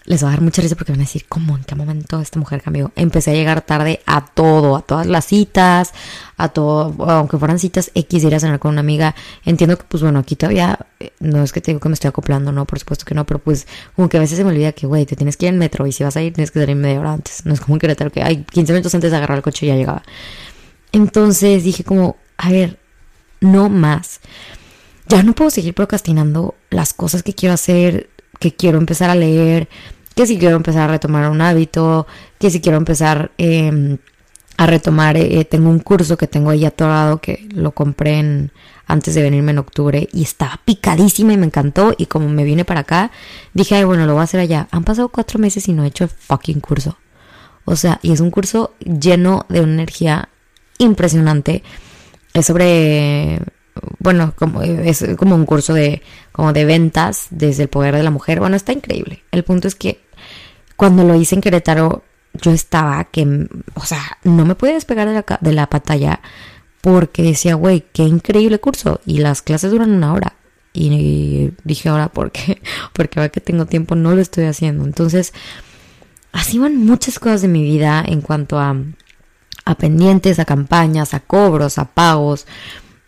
les 0.06 0.22
va 0.22 0.28
a 0.28 0.30
dar 0.32 0.42
mucha 0.42 0.60
risa 0.60 0.76
porque 0.76 0.92
van 0.92 1.00
a 1.00 1.04
decir, 1.04 1.24
¿cómo? 1.28 1.56
¿En 1.56 1.64
qué 1.64 1.74
momento 1.74 2.20
esta 2.20 2.38
mujer 2.38 2.60
cambió? 2.60 2.92
Empecé 2.94 3.30
a 3.30 3.34
llegar 3.34 3.62
tarde 3.62 4.00
a 4.04 4.24
todo, 4.24 4.76
a 4.76 4.82
todas 4.82 5.06
las 5.06 5.24
citas, 5.24 5.94
a 6.36 6.48
todo, 6.50 6.94
aunque 7.10 7.38
fueran 7.38 7.58
citas 7.58 7.90
X, 7.94 8.22
ir 8.24 8.34
a 8.34 8.40
cenar 8.40 8.58
con 8.58 8.72
una 8.72 8.80
amiga. 8.80 9.14
Entiendo 9.44 9.78
que, 9.78 9.84
pues 9.88 10.02
bueno, 10.02 10.18
aquí 10.18 10.36
todavía, 10.36 10.78
eh, 11.00 11.12
no 11.20 11.42
es 11.42 11.52
que 11.52 11.62
te 11.62 11.70
digo 11.70 11.80
que 11.80 11.88
me 11.88 11.94
estoy 11.94 12.08
acoplando, 12.08 12.52
no, 12.52 12.66
por 12.66 12.78
supuesto 12.78 13.06
que 13.06 13.14
no, 13.14 13.24
pero 13.24 13.38
pues 13.38 13.66
como 13.96 14.08
que 14.10 14.18
a 14.18 14.20
veces 14.20 14.36
se 14.36 14.44
me 14.44 14.50
olvida 14.50 14.72
que, 14.72 14.86
güey, 14.86 15.06
te 15.06 15.16
tienes 15.16 15.38
que 15.38 15.46
ir 15.46 15.54
en 15.54 15.58
metro 15.58 15.86
y 15.86 15.92
si 15.92 16.04
vas 16.04 16.16
a 16.16 16.22
ir 16.22 16.34
tienes 16.34 16.50
que 16.50 16.60
salir 16.60 16.76
media 16.76 17.00
hora 17.00 17.14
antes. 17.14 17.46
No 17.46 17.54
es 17.54 17.60
como 17.60 17.78
que 17.78 17.94
que 17.94 18.22
hay 18.22 18.44
15 18.44 18.72
minutos 18.72 18.94
antes 18.94 19.10
de 19.10 19.16
agarrar 19.16 19.38
el 19.38 19.42
coche 19.42 19.66
y 19.66 19.68
ya 19.70 19.76
llegaba. 19.76 20.02
Entonces 20.92 21.64
dije 21.64 21.82
como, 21.82 22.16
a 22.36 22.50
ver, 22.50 22.78
no 23.40 23.68
más. 23.70 24.20
Ya 25.08 25.22
no 25.22 25.34
puedo 25.34 25.50
seguir 25.50 25.74
procrastinando 25.74 26.54
las 26.70 26.94
cosas 26.94 27.22
que 27.22 27.34
quiero 27.34 27.54
hacer, 27.54 28.10
que 28.38 28.54
quiero 28.54 28.78
empezar 28.78 29.10
a 29.10 29.14
leer, 29.14 29.68
que 30.14 30.26
si 30.26 30.38
quiero 30.38 30.56
empezar 30.56 30.88
a 30.88 30.92
retomar 30.92 31.30
un 31.30 31.40
hábito, 31.40 32.06
que 32.38 32.50
si 32.50 32.60
quiero 32.60 32.78
empezar 32.78 33.32
em, 33.38 33.98
a 34.56 34.66
retomar, 34.66 35.16
eh, 35.16 35.44
tengo 35.44 35.68
un 35.68 35.80
curso 35.80 36.16
que 36.16 36.26
tengo 36.26 36.50
ahí 36.50 36.64
atorado 36.64 37.20
que 37.20 37.48
lo 37.52 37.72
compré 37.72 38.50
antes 38.86 39.14
de 39.14 39.22
venirme 39.22 39.52
en 39.52 39.58
octubre 39.58 40.08
y 40.12 40.22
estaba 40.22 40.60
picadísima 40.64 41.32
y 41.32 41.36
me 41.36 41.46
encantó 41.46 41.94
y 41.96 42.06
como 42.06 42.28
me 42.28 42.44
vine 42.44 42.64
para 42.64 42.80
acá, 42.80 43.10
dije, 43.52 43.74
ay, 43.74 43.84
bueno, 43.84 44.06
lo 44.06 44.12
voy 44.12 44.20
a 44.20 44.24
hacer 44.24 44.40
allá. 44.40 44.68
Han 44.70 44.84
pasado 44.84 45.08
cuatro 45.08 45.38
meses 45.38 45.68
y 45.68 45.72
no 45.72 45.84
he 45.84 45.88
hecho 45.88 46.04
el 46.04 46.10
fucking 46.10 46.60
curso. 46.60 46.98
O 47.64 47.76
sea, 47.76 47.98
y 48.02 48.12
es 48.12 48.20
un 48.20 48.30
curso 48.30 48.74
lleno 48.80 49.46
de 49.48 49.60
una 49.62 49.72
energía 49.72 50.28
impresionante. 50.78 51.62
Es 52.34 52.46
sobre 52.46 53.40
bueno, 53.98 54.34
como 54.36 54.62
es 54.62 55.04
como 55.18 55.34
un 55.34 55.46
curso 55.46 55.74
de 55.74 56.02
como 56.32 56.52
de 56.52 56.64
ventas 56.64 57.26
desde 57.30 57.64
el 57.64 57.68
poder 57.68 57.96
de 57.96 58.02
la 58.02 58.10
mujer. 58.10 58.40
Bueno, 58.40 58.56
está 58.56 58.72
increíble. 58.72 59.22
El 59.32 59.44
punto 59.44 59.68
es 59.68 59.74
que 59.74 60.00
cuando 60.76 61.04
lo 61.04 61.14
hice 61.14 61.34
en 61.34 61.40
Querétaro, 61.40 62.04
yo 62.34 62.50
estaba 62.50 63.04
que, 63.04 63.48
o 63.74 63.84
sea, 63.84 64.18
no 64.24 64.44
me 64.44 64.54
podía 64.54 64.74
despegar 64.74 65.08
de 65.08 65.14
la, 65.14 65.38
de 65.40 65.52
la 65.52 65.68
pantalla 65.68 66.20
porque 66.80 67.22
decía, 67.22 67.54
güey, 67.54 67.84
qué 67.92 68.02
increíble 68.02 68.58
curso. 68.58 69.00
Y 69.06 69.18
las 69.18 69.42
clases 69.42 69.70
duran 69.70 69.92
una 69.92 70.12
hora. 70.12 70.34
Y 70.72 71.52
dije, 71.62 71.88
ahora, 71.88 72.08
¿por 72.08 72.32
qué? 72.32 72.60
Porque 72.92 73.20
ahora 73.20 73.30
que 73.30 73.40
tengo 73.40 73.64
tiempo 73.64 73.94
no 73.94 74.12
lo 74.12 74.20
estoy 74.20 74.44
haciendo. 74.44 74.84
Entonces, 74.84 75.32
así 76.32 76.58
van 76.58 76.76
muchas 76.76 77.20
cosas 77.20 77.42
de 77.42 77.48
mi 77.48 77.62
vida 77.62 78.04
en 78.04 78.20
cuanto 78.20 78.58
a, 78.58 78.76
a 79.64 79.74
pendientes, 79.76 80.40
a 80.40 80.44
campañas, 80.44 81.14
a 81.14 81.20
cobros, 81.20 81.78
a 81.78 81.84
pagos 81.84 82.46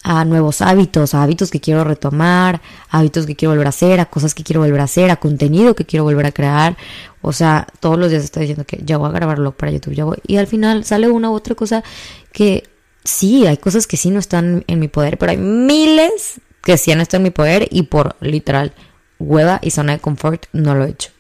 a 0.09 0.25
nuevos 0.25 0.63
hábitos, 0.63 1.15
a 1.15 1.25
hábitos 1.25 1.51
que 1.51 1.61
quiero 1.61 1.83
retomar, 1.83 2.63
a 2.91 3.01
hábitos 3.01 3.27
que 3.27 3.35
quiero 3.35 3.51
volver 3.51 3.67
a 3.67 3.71
hacer, 3.71 3.99
a 3.99 4.05
cosas 4.05 4.35
que 4.35 4.45
quiero 4.45 4.61
volver 4.61 4.81
a 4.81 4.85
hacer, 4.85 5.11
a 5.11 5.17
contenido 5.17 5.75
que 5.75 5.85
quiero 5.85 6.05
volver 6.05 6.27
a 6.27 6.31
crear. 6.31 6.77
O 7.23 7.33
sea, 7.33 7.67
todos 7.81 7.99
los 7.99 8.11
días 8.11 8.23
estoy 8.23 8.43
diciendo 8.43 8.65
que 8.65 8.81
ya 8.85 8.99
voy 8.99 9.09
a 9.09 9.13
grabar 9.13 9.39
blog 9.39 9.57
para 9.57 9.73
YouTube, 9.73 9.95
ya 9.95 10.05
voy. 10.05 10.19
Y 10.25 10.37
al 10.37 10.47
final 10.47 10.85
sale 10.85 11.09
una 11.09 11.29
u 11.29 11.35
otra 11.35 11.57
cosa 11.57 11.83
que 12.31 12.63
sí, 13.03 13.49
hay 13.49 13.57
cosas 13.57 13.89
que 13.89 13.97
sí 13.97 14.11
no 14.11 14.21
están 14.21 14.63
en 14.69 14.79
mi 14.79 14.87
poder, 14.87 15.19
pero 15.19 15.33
hay 15.33 15.39
miles 15.39 16.41
que 16.63 16.79
sí 16.79 16.93
han 16.93 17.01
estado 17.01 17.19
en 17.19 17.25
mi 17.25 17.31
poder 17.31 17.67
y 17.73 17.83
por 17.83 18.15
literal 18.21 18.75
hueva 19.19 19.59
y 19.61 19.73
zona 19.73 19.95
de 19.95 19.99
confort 19.99 20.47
no 20.53 20.77
lo 20.77 20.85
he 20.85 20.91
hecho. 20.91 21.11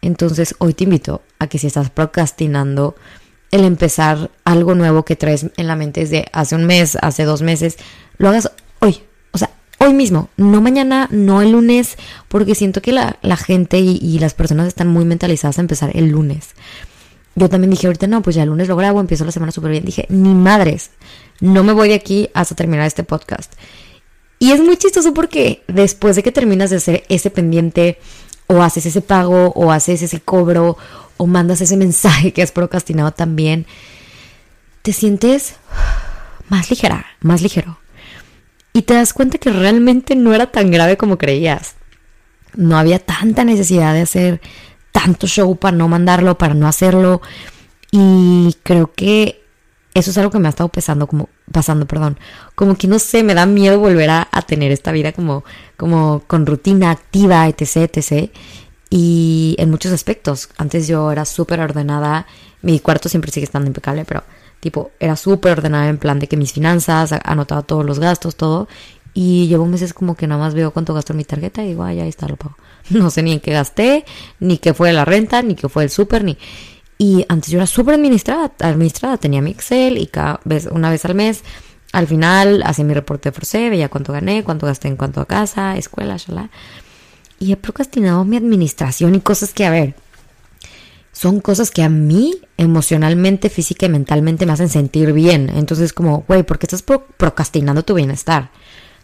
Entonces 0.00 0.54
hoy 0.56 0.72
te 0.72 0.84
invito 0.84 1.20
a 1.38 1.48
que 1.48 1.58
si 1.58 1.66
estás 1.66 1.90
procrastinando 1.90 2.96
el 3.50 3.64
empezar 3.64 4.30
algo 4.44 4.74
nuevo 4.74 5.04
que 5.04 5.16
traes 5.16 5.46
en 5.58 5.66
la 5.66 5.76
mente 5.76 6.00
desde 6.00 6.24
hace 6.32 6.54
un 6.54 6.64
mes, 6.64 6.96
hace 7.02 7.24
dos 7.24 7.42
meses, 7.42 7.76
lo 8.22 8.28
hagas 8.28 8.52
hoy. 8.78 9.02
O 9.32 9.38
sea, 9.38 9.50
hoy 9.78 9.92
mismo, 9.94 10.30
no 10.36 10.60
mañana, 10.60 11.08
no 11.10 11.42
el 11.42 11.50
lunes, 11.50 11.96
porque 12.28 12.54
siento 12.54 12.80
que 12.80 12.92
la, 12.92 13.36
gente 13.36 13.80
y, 13.80 14.18
las 14.20 14.32
personas 14.32 14.68
están 14.68 14.86
muy 14.86 15.04
mentalizadas 15.04 15.58
a 15.58 15.60
empezar 15.60 15.90
el 15.94 16.10
lunes. 16.10 16.50
Yo 17.34 17.48
también 17.48 17.72
dije 17.72 17.88
ahorita, 17.88 18.06
no, 18.06 18.22
pues 18.22 18.36
ya 18.36 18.44
el 18.44 18.50
lunes 18.50 18.68
lo 18.68 18.76
grabo, 18.76 19.00
empiezo 19.00 19.24
la 19.24 19.32
semana 19.32 19.50
súper 19.50 19.72
bien. 19.72 19.84
Dije, 19.84 20.06
ni 20.08 20.34
madres, 20.34 20.90
no 21.40 21.64
me 21.64 21.72
voy 21.72 21.88
de 21.88 21.94
aquí 21.94 22.30
hasta 22.32 22.54
terminar 22.54 22.86
este 22.86 23.02
podcast. 23.02 23.52
Y 24.38 24.52
es 24.52 24.60
muy 24.60 24.76
chistoso 24.76 25.12
porque 25.12 25.64
después 25.66 26.14
de 26.14 26.22
que 26.22 26.30
terminas 26.30 26.70
de 26.70 26.76
hacer 26.76 27.02
ese 27.08 27.30
pendiente, 27.30 27.98
o 28.46 28.62
haces 28.62 28.86
ese 28.86 29.00
pago, 29.00 29.52
o 29.56 29.72
haces 29.72 30.00
ese 30.00 30.20
cobro, 30.20 30.76
o 31.16 31.26
mandas 31.26 31.60
ese 31.60 31.76
mensaje 31.76 32.32
que 32.32 32.42
has 32.42 32.52
procrastinado 32.52 33.10
también, 33.10 33.66
te 34.82 34.92
sientes 34.92 35.54
más 36.48 36.70
ligera, 36.70 37.06
más 37.20 37.42
ligero 37.42 37.81
y 38.72 38.82
te 38.82 38.94
das 38.94 39.12
cuenta 39.12 39.38
que 39.38 39.50
realmente 39.50 40.16
no 40.16 40.34
era 40.34 40.50
tan 40.50 40.70
grave 40.70 40.96
como 40.96 41.18
creías. 41.18 41.74
No 42.54 42.78
había 42.78 42.98
tanta 42.98 43.44
necesidad 43.44 43.94
de 43.94 44.02
hacer 44.02 44.40
tanto 44.92 45.26
show 45.26 45.56
para 45.56 45.76
no 45.76 45.88
mandarlo, 45.88 46.38
para 46.38 46.54
no 46.54 46.66
hacerlo. 46.66 47.20
Y 47.90 48.56
creo 48.62 48.92
que 48.92 49.42
eso 49.94 50.10
es 50.10 50.18
algo 50.18 50.30
que 50.30 50.38
me 50.38 50.48
ha 50.48 50.50
estado 50.50 50.70
pesando, 50.70 51.06
como, 51.06 51.28
pasando, 51.50 51.86
perdón. 51.86 52.18
Como 52.54 52.76
que 52.76 52.88
no 52.88 52.98
sé, 52.98 53.22
me 53.22 53.34
da 53.34 53.44
miedo 53.46 53.78
volver 53.78 54.10
a, 54.10 54.26
tener 54.46 54.72
esta 54.72 54.92
vida 54.92 55.12
como, 55.12 55.44
como 55.76 56.22
con 56.26 56.46
rutina 56.46 56.90
activa, 56.90 57.46
etc, 57.48 57.90
etc. 57.94 58.30
Y 58.88 59.54
en 59.58 59.70
muchos 59.70 59.92
aspectos. 59.92 60.48
Antes 60.56 60.88
yo 60.88 61.12
era 61.12 61.24
súper 61.24 61.60
ordenada. 61.60 62.26
Mi 62.62 62.80
cuarto 62.80 63.08
siempre 63.08 63.32
sigue 63.32 63.44
estando 63.44 63.66
impecable, 63.66 64.04
pero 64.06 64.24
Tipo, 64.62 64.92
era 65.00 65.16
súper 65.16 65.58
ordenada 65.58 65.88
en 65.88 65.98
plan 65.98 66.20
de 66.20 66.28
que 66.28 66.36
mis 66.36 66.52
finanzas, 66.52 67.12
anotaba 67.24 67.62
todos 67.62 67.84
los 67.84 67.98
gastos, 67.98 68.36
todo. 68.36 68.68
Y 69.12 69.48
llevo 69.48 69.66
meses 69.66 69.92
como 69.92 70.14
que 70.14 70.28
nada 70.28 70.40
más 70.40 70.54
veo 70.54 70.70
cuánto 70.70 70.94
gasto 70.94 71.12
en 71.12 71.16
mi 71.16 71.24
tarjeta 71.24 71.64
y 71.64 71.70
digo, 71.70 71.82
ay, 71.82 71.98
ahí 71.98 72.08
está, 72.08 72.28
lo 72.28 72.36
pago. 72.36 72.56
No 72.90 73.10
sé 73.10 73.24
ni 73.24 73.32
en 73.32 73.40
qué 73.40 73.50
gasté, 73.50 74.04
ni 74.38 74.58
qué 74.58 74.72
fue 74.72 74.92
la 74.92 75.04
renta, 75.04 75.42
ni 75.42 75.56
qué 75.56 75.68
fue 75.68 75.82
el 75.82 75.90
súper, 75.90 76.22
ni... 76.22 76.38
Y 76.96 77.26
antes 77.28 77.50
yo 77.50 77.58
era 77.58 77.66
súper 77.66 77.96
administrada, 77.96 78.52
administrada, 78.60 79.16
tenía 79.16 79.42
mi 79.42 79.50
Excel 79.50 79.98
y 79.98 80.06
cada 80.06 80.38
vez, 80.44 80.68
una 80.70 80.90
vez 80.90 81.04
al 81.06 81.16
mes, 81.16 81.42
al 81.90 82.06
final 82.06 82.62
hacía 82.64 82.84
mi 82.84 82.94
reporte 82.94 83.30
de 83.30 83.32
Force, 83.32 83.68
veía 83.68 83.88
cuánto 83.88 84.12
gané, 84.12 84.44
cuánto 84.44 84.66
gasté 84.66 84.86
en 84.86 84.94
cuanto 84.94 85.20
a 85.20 85.26
casa, 85.26 85.76
escuela, 85.76 86.16
shala. 86.18 86.50
Y 87.40 87.50
he 87.50 87.56
procrastinado 87.56 88.24
mi 88.24 88.36
administración 88.36 89.16
y 89.16 89.20
cosas 89.20 89.52
que, 89.52 89.66
a 89.66 89.70
ver, 89.70 89.96
son 91.12 91.40
cosas 91.40 91.70
que 91.70 91.82
a 91.82 91.88
mí 91.88 92.40
emocionalmente, 92.56 93.50
física 93.50 93.86
y 93.86 93.90
mentalmente 93.90 94.46
me 94.46 94.52
hacen 94.52 94.68
sentir 94.68 95.12
bien. 95.12 95.50
Entonces, 95.54 95.92
como, 95.92 96.24
güey, 96.26 96.42
¿por 96.42 96.58
qué 96.58 96.66
estás 96.66 96.82
procrastinando 96.82 97.84
tu 97.84 97.94
bienestar? 97.94 98.50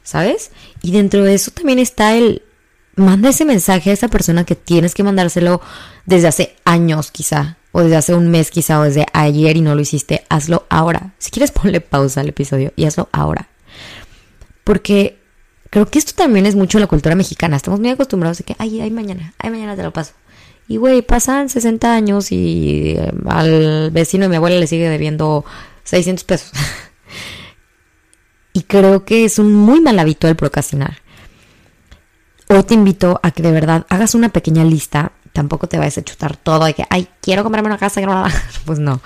¿Sabes? 0.02 0.50
Y 0.82 0.92
dentro 0.92 1.22
de 1.22 1.34
eso 1.34 1.50
también 1.50 1.78
está 1.78 2.16
el, 2.16 2.42
manda 2.96 3.28
ese 3.28 3.44
mensaje 3.44 3.90
a 3.90 3.92
esa 3.92 4.08
persona 4.08 4.44
que 4.44 4.56
tienes 4.56 4.94
que 4.94 5.02
mandárselo 5.02 5.60
desde 6.06 6.28
hace 6.28 6.56
años 6.64 7.10
quizá, 7.10 7.58
o 7.72 7.82
desde 7.82 7.96
hace 7.96 8.14
un 8.14 8.30
mes 8.30 8.50
quizá, 8.50 8.80
o 8.80 8.84
desde 8.84 9.06
ayer 9.12 9.58
y 9.58 9.60
no 9.60 9.74
lo 9.74 9.82
hiciste, 9.82 10.24
hazlo 10.30 10.66
ahora. 10.70 11.12
Si 11.18 11.30
quieres 11.30 11.50
ponle 11.52 11.82
pausa 11.82 12.22
al 12.22 12.28
episodio 12.28 12.72
y 12.74 12.86
hazlo 12.86 13.10
ahora. 13.12 13.48
Porque 14.64 15.18
creo 15.68 15.86
que 15.86 15.98
esto 15.98 16.12
también 16.14 16.46
es 16.46 16.56
mucho 16.56 16.78
la 16.78 16.86
cultura 16.86 17.14
mexicana. 17.14 17.56
Estamos 17.56 17.80
muy 17.80 17.90
acostumbrados 17.90 18.40
a 18.40 18.44
que, 18.44 18.56
ay, 18.58 18.80
ay, 18.80 18.90
mañana, 18.90 19.34
ay, 19.38 19.50
mañana 19.50 19.76
te 19.76 19.82
lo 19.82 19.92
paso. 19.92 20.12
Y 20.68 20.76
güey, 20.76 21.00
pasan 21.00 21.48
60 21.48 21.94
años 21.94 22.30
y 22.30 22.90
eh, 22.90 23.10
al 23.26 23.90
vecino 23.90 24.25
de 24.25 24.28
mi 24.28 24.37
abuela 24.37 24.58
le 24.58 24.66
sigue 24.66 24.90
debiendo 24.90 25.46
600 25.84 26.25
pesos. 26.25 26.52
y 28.52 28.62
creo 28.64 29.06
que 29.06 29.25
es 29.25 29.38
un 29.38 29.54
muy 29.54 29.80
mal 29.80 29.98
hábito 29.98 30.28
el 30.28 30.37
procrastinar. 30.37 30.98
O 32.50 32.62
te 32.64 32.75
invito 32.75 33.18
a 33.22 33.30
que 33.30 33.42
de 33.42 33.50
verdad 33.50 33.87
hagas 33.88 34.14
una 34.14 34.28
pequeña 34.28 34.62
lista. 34.62 35.12
Tampoco 35.32 35.68
te 35.68 35.78
vayas 35.78 35.98
a 35.98 36.04
chutar 36.04 36.37
todo 36.37 36.66
de 36.66 36.75
que, 36.75 36.84
ay, 36.90 37.08
quiero 37.22 37.44
comprarme 37.44 37.68
una 37.68 37.78
casa. 37.78 38.02
Pues 38.66 38.78
no. 38.78 39.00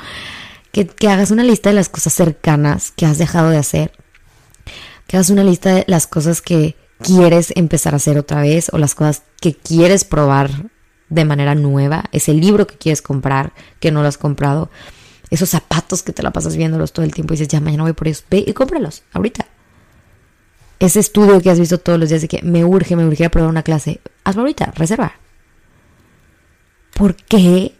Que, 0.72 0.86
que 0.86 1.08
hagas 1.08 1.30
una 1.30 1.44
lista 1.44 1.70
de 1.70 1.76
las 1.76 1.88
cosas 1.88 2.12
cercanas 2.12 2.90
que 2.90 3.06
has 3.06 3.18
dejado 3.18 3.50
de 3.50 3.58
hacer. 3.58 3.92
Que 5.06 5.16
hagas 5.16 5.30
una 5.30 5.44
lista 5.44 5.74
de 5.74 5.84
las 5.86 6.08
cosas 6.08 6.40
que 6.40 6.74
quieres 6.98 7.52
empezar 7.54 7.94
a 7.94 7.96
hacer 7.96 8.18
otra 8.18 8.40
vez 8.40 8.68
o 8.72 8.78
las 8.78 8.96
cosas 8.96 9.22
que 9.40 9.54
quieres 9.54 10.04
probar 10.04 10.50
de 11.12 11.24
manera 11.24 11.54
nueva, 11.54 12.04
ese 12.12 12.32
libro 12.32 12.66
que 12.66 12.78
quieres 12.78 13.02
comprar, 13.02 13.52
que 13.80 13.90
no 13.90 14.02
lo 14.02 14.08
has 14.08 14.16
comprado, 14.16 14.70
esos 15.30 15.50
zapatos 15.50 16.02
que 16.02 16.12
te 16.12 16.22
la 16.22 16.30
pasas 16.32 16.56
viéndolos 16.56 16.92
todo 16.92 17.04
el 17.04 17.12
tiempo 17.12 17.34
y 17.34 17.36
dices, 17.36 17.48
ya 17.48 17.60
mañana 17.60 17.82
voy 17.82 17.92
por 17.92 18.08
ellos, 18.08 18.24
ve 18.30 18.42
y 18.46 18.52
cómpralos, 18.54 19.02
ahorita. 19.12 19.46
Ese 20.78 21.00
estudio 21.00 21.40
que 21.40 21.50
has 21.50 21.60
visto 21.60 21.78
todos 21.78 21.98
los 21.98 22.08
días 22.08 22.22
de 22.22 22.28
que 22.28 22.42
me 22.42 22.64
urge, 22.64 22.96
me 22.96 23.06
urge 23.06 23.24
a 23.24 23.30
probar 23.30 23.50
una 23.50 23.62
clase, 23.62 24.00
hazlo 24.24 24.42
ahorita, 24.42 24.72
reserva. 24.74 25.12
¿Por 26.94 27.14
qué 27.14 27.74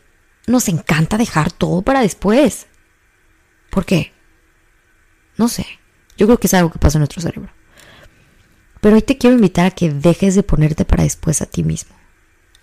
nos 0.47 0.69
encanta 0.69 1.17
dejar 1.17 1.53
todo 1.53 1.83
para 1.83 2.01
después? 2.01 2.67
¿Por 3.71 3.87
qué? 3.87 4.13
No 5.39 5.49
sé. 5.49 5.67
Yo 6.19 6.27
creo 6.27 6.39
que 6.39 6.47
es 6.47 6.55
algo 6.55 6.71
que 6.71 6.79
pasa 6.79 6.99
en 6.99 7.01
nuestro 7.01 7.23
cerebro. 7.23 7.51
Pero 8.81 8.97
hoy 8.97 9.03
te 9.03 9.17
quiero 9.17 9.37
invitar 9.37 9.67
a 9.67 9.71
que 9.71 9.91
dejes 9.91 10.35
de 10.35 10.43
ponerte 10.43 10.85
para 10.85 11.05
después 11.05 11.41
a 11.41 11.47
ti 11.47 11.65
mismo 11.65 12.02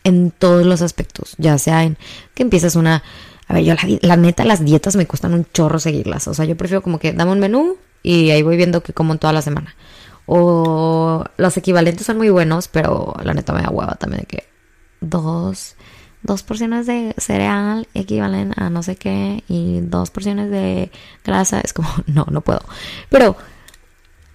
en 0.10 0.32
todos 0.32 0.66
los 0.66 0.82
aspectos, 0.82 1.36
ya 1.38 1.58
sea 1.58 1.84
en 1.84 1.98
que 2.34 2.44
empiezas 2.44 2.76
una 2.76 3.04
A 3.48 3.54
ver, 3.54 3.64
yo 3.64 3.74
la, 4.02 4.16
neta, 4.18 4.46
las 4.46 4.64
dietas 4.64 4.96
me 4.96 5.08
cuestan 5.08 5.34
un 5.34 5.46
chorro 5.54 5.80
seguirlas. 5.80 6.28
O 6.28 6.34
sea, 6.34 6.46
yo 6.46 6.56
prefiero 6.58 6.82
como 6.82 7.00
que 7.00 7.14
dame 7.14 7.32
un 7.32 7.40
menú 7.40 7.78
y 8.04 8.30
ahí 8.32 8.42
voy 8.44 8.58
viendo 8.58 8.84
que 8.84 8.94
como 8.94 9.14
en 9.14 9.20
toda 9.20 9.34
la 9.34 9.42
semana. 9.42 9.76
O 10.26 11.24
los 11.38 11.58
equivalentes 11.58 12.06
son 12.06 12.18
muy 12.18 12.30
buenos, 12.30 12.68
pero 12.68 13.16
la 13.24 13.34
neta 13.34 13.54
me 13.54 13.62
da 13.62 13.70
hueva 13.70 13.96
también 13.96 14.22
de 14.22 14.28
que 14.28 14.44
dos, 15.02 15.76
dos 16.22 16.44
porciones 16.44 16.86
de 16.86 17.16
cereal 17.18 17.88
equivalen 17.94 18.54
a 18.56 18.70
no 18.70 18.84
sé 18.84 18.96
qué 18.96 19.44
y 19.48 19.80
dos 19.80 20.12
porciones 20.12 20.52
de 20.52 20.92
grasa. 21.26 21.62
Es 21.62 21.74
como, 21.74 21.90
no, 22.06 22.28
no 22.30 22.42
puedo. 22.42 22.62
Pero 23.10 23.36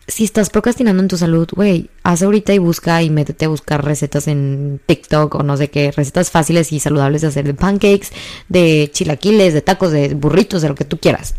si 0.07 0.25
estás 0.25 0.51
procrastinando 0.51 1.03
en 1.03 1.09
tu 1.09 1.17
salud, 1.17 1.49
güey, 1.53 1.91
haz 2.03 2.23
ahorita 2.23 2.53
y 2.53 2.59
busca 2.59 3.03
y 3.03 3.11
métete 3.11 3.47
a 3.47 3.49
buscar 3.49 3.85
recetas 3.85 4.29
en 4.29 4.81
TikTok 4.85 5.35
o 5.37 5.43
no 5.43 5.57
sé 5.57 5.71
qué, 5.71 5.93
recetas 5.93 6.31
fáciles 6.31 6.73
y 6.73 6.81
saludables 6.81 7.23
de 7.23 7.29
hacer 7.29 7.47
de 7.47 7.55
pancakes, 7.55 8.09
de 8.49 8.91
chilaquiles, 8.93 9.55
de 9.55 9.63
tacos, 9.63 9.93
de 9.93 10.15
burritos, 10.15 10.61
de 10.63 10.69
lo 10.69 10.75
que 10.75 10.85
tú 10.85 10.99
quieras. 10.99 11.35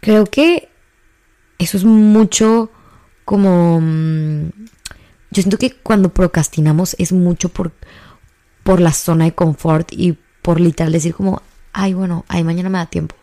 Creo 0.00 0.24
que 0.26 0.68
eso 1.58 1.76
es 1.76 1.84
mucho 1.84 2.70
como... 3.24 3.80
Mm, 3.80 4.50
yo 5.32 5.42
siento 5.42 5.58
que 5.58 5.72
cuando 5.72 6.10
procrastinamos 6.14 6.94
es 6.98 7.12
mucho 7.12 7.48
por, 7.48 7.72
por 8.62 8.80
la 8.80 8.92
zona 8.92 9.24
de 9.24 9.34
confort 9.34 9.92
y 9.92 10.16
por 10.42 10.60
literal 10.60 10.92
decir 10.92 11.12
como, 11.12 11.42
ay, 11.72 11.92
bueno, 11.92 12.24
ay, 12.28 12.44
mañana 12.44 12.68
me 12.68 12.78
da 12.78 12.86
tiempo. 12.86 13.16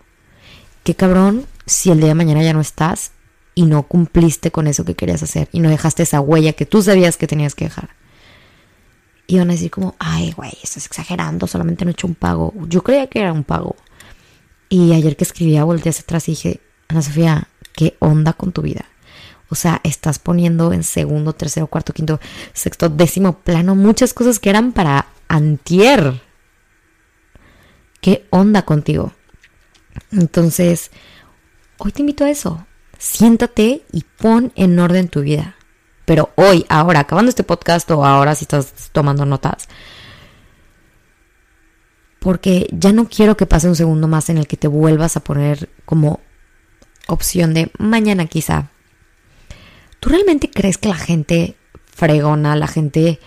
Qué 0.83 0.93
cabrón 0.93 1.45
si 1.65 1.89
el 1.89 1.99
día 1.99 2.09
de 2.09 2.15
mañana 2.15 2.43
ya 2.43 2.51
no 2.51 2.59
estás 2.59 3.11
y 3.55 3.65
no 3.65 3.83
cumpliste 3.83 4.51
con 4.51 4.67
eso 4.67 4.85
que 4.85 4.95
querías 4.95 5.23
hacer 5.23 5.47
y 5.51 5.59
no 5.59 5.69
dejaste 5.69 6.03
esa 6.03 6.21
huella 6.21 6.53
que 6.53 6.65
tú 6.65 6.81
sabías 6.81 7.17
que 7.17 7.27
tenías 7.27 7.55
que 7.55 7.65
dejar. 7.65 7.89
Y 9.27 9.37
van 9.37 9.49
a 9.49 9.53
decir 9.53 9.71
como, 9.71 9.95
ay, 9.99 10.33
güey, 10.33 10.51
estás 10.61 10.85
exagerando, 10.85 11.47
solamente 11.47 11.85
no 11.85 11.91
he 11.91 11.93
hecho 11.93 12.07
un 12.07 12.15
pago. 12.15 12.53
Yo 12.67 12.83
creía 12.83 13.07
que 13.07 13.19
era 13.19 13.31
un 13.31 13.43
pago. 13.43 13.75
Y 14.69 14.93
ayer 14.93 15.15
que 15.15 15.23
escribía, 15.23 15.63
volteé 15.63 15.91
hacia 15.91 16.01
atrás 16.01 16.27
y 16.27 16.33
dije, 16.33 16.61
Ana 16.89 17.01
Sofía, 17.01 17.47
¿qué 17.73 17.95
onda 17.99 18.33
con 18.33 18.51
tu 18.51 18.61
vida? 18.61 18.85
O 19.49 19.55
sea, 19.55 19.79
estás 19.83 20.19
poniendo 20.19 20.73
en 20.73 20.83
segundo, 20.83 21.33
tercero, 21.33 21.67
cuarto, 21.67 21.93
quinto, 21.93 22.19
sexto, 22.53 22.89
décimo 22.89 23.39
plano 23.39 23.75
muchas 23.75 24.13
cosas 24.13 24.39
que 24.39 24.49
eran 24.49 24.73
para 24.73 25.07
antier. 25.27 26.21
¿Qué 28.01 28.25
onda 28.29 28.63
contigo? 28.63 29.13
Entonces, 30.11 30.91
hoy 31.77 31.91
te 31.91 32.01
invito 32.01 32.25
a 32.25 32.29
eso 32.29 32.65
siéntate 32.97 33.83
y 33.91 34.05
pon 34.17 34.51
en 34.55 34.79
orden 34.79 35.07
tu 35.07 35.21
vida. 35.21 35.55
Pero 36.05 36.31
hoy, 36.35 36.65
ahora, 36.69 37.01
acabando 37.01 37.29
este 37.29 37.43
podcast 37.43 37.89
o 37.91 38.05
ahora 38.05 38.35
si 38.35 38.43
estás 38.43 38.89
tomando 38.91 39.25
notas, 39.25 39.67
porque 42.19 42.67
ya 42.71 42.91
no 42.93 43.07
quiero 43.07 43.37
que 43.37 43.45
pase 43.45 43.67
un 43.67 43.75
segundo 43.75 44.07
más 44.07 44.29
en 44.29 44.37
el 44.37 44.47
que 44.47 44.57
te 44.57 44.67
vuelvas 44.67 45.17
a 45.17 45.23
poner 45.23 45.69
como 45.85 46.21
opción 47.07 47.53
de 47.53 47.71
mañana 47.77 48.25
quizá. 48.25 48.69
¿Tú 49.99 50.09
realmente 50.09 50.49
crees 50.49 50.77
que 50.77 50.89
la 50.89 50.95
gente 50.95 51.55
fregona, 51.85 52.55
la 52.55 52.67
gente 52.67 53.19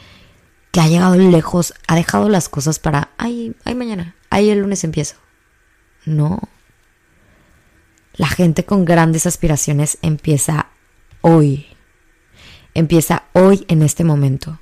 que 0.71 0.81
ha 0.81 0.89
llegado 0.89 1.17
lejos, 1.17 1.75
ha 1.87 1.95
dejado 1.95 2.29
las 2.29 2.49
cosas 2.49 2.79
para, 2.79 3.11
ay, 3.17 3.55
ay 3.65 3.75
mañana, 3.75 4.15
ay 4.31 4.51
el 4.51 4.61
lunes 4.61 4.85
empiezo? 4.85 5.17
No. 6.05 6.41
La 8.17 8.29
gente 8.29 8.65
con 8.65 8.85
grandes 8.85 9.27
aspiraciones 9.27 9.99
empieza 10.03 10.69
hoy. 11.21 11.67
Empieza 12.75 13.25
hoy 13.33 13.65
en 13.69 13.83
este 13.83 14.05
momento. 14.05 14.59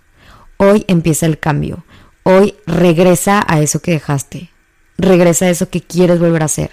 Hoy 0.56 0.84
empieza 0.88 1.26
el 1.26 1.38
cambio. 1.38 1.84
Hoy 2.24 2.56
regresa 2.66 3.44
a 3.46 3.60
eso 3.60 3.80
que 3.80 3.92
dejaste. 3.92 4.50
Regresa 4.96 5.46
a 5.46 5.50
eso 5.50 5.68
que 5.68 5.82
quieres 5.82 6.18
volver 6.18 6.42
a 6.42 6.46
hacer. 6.46 6.70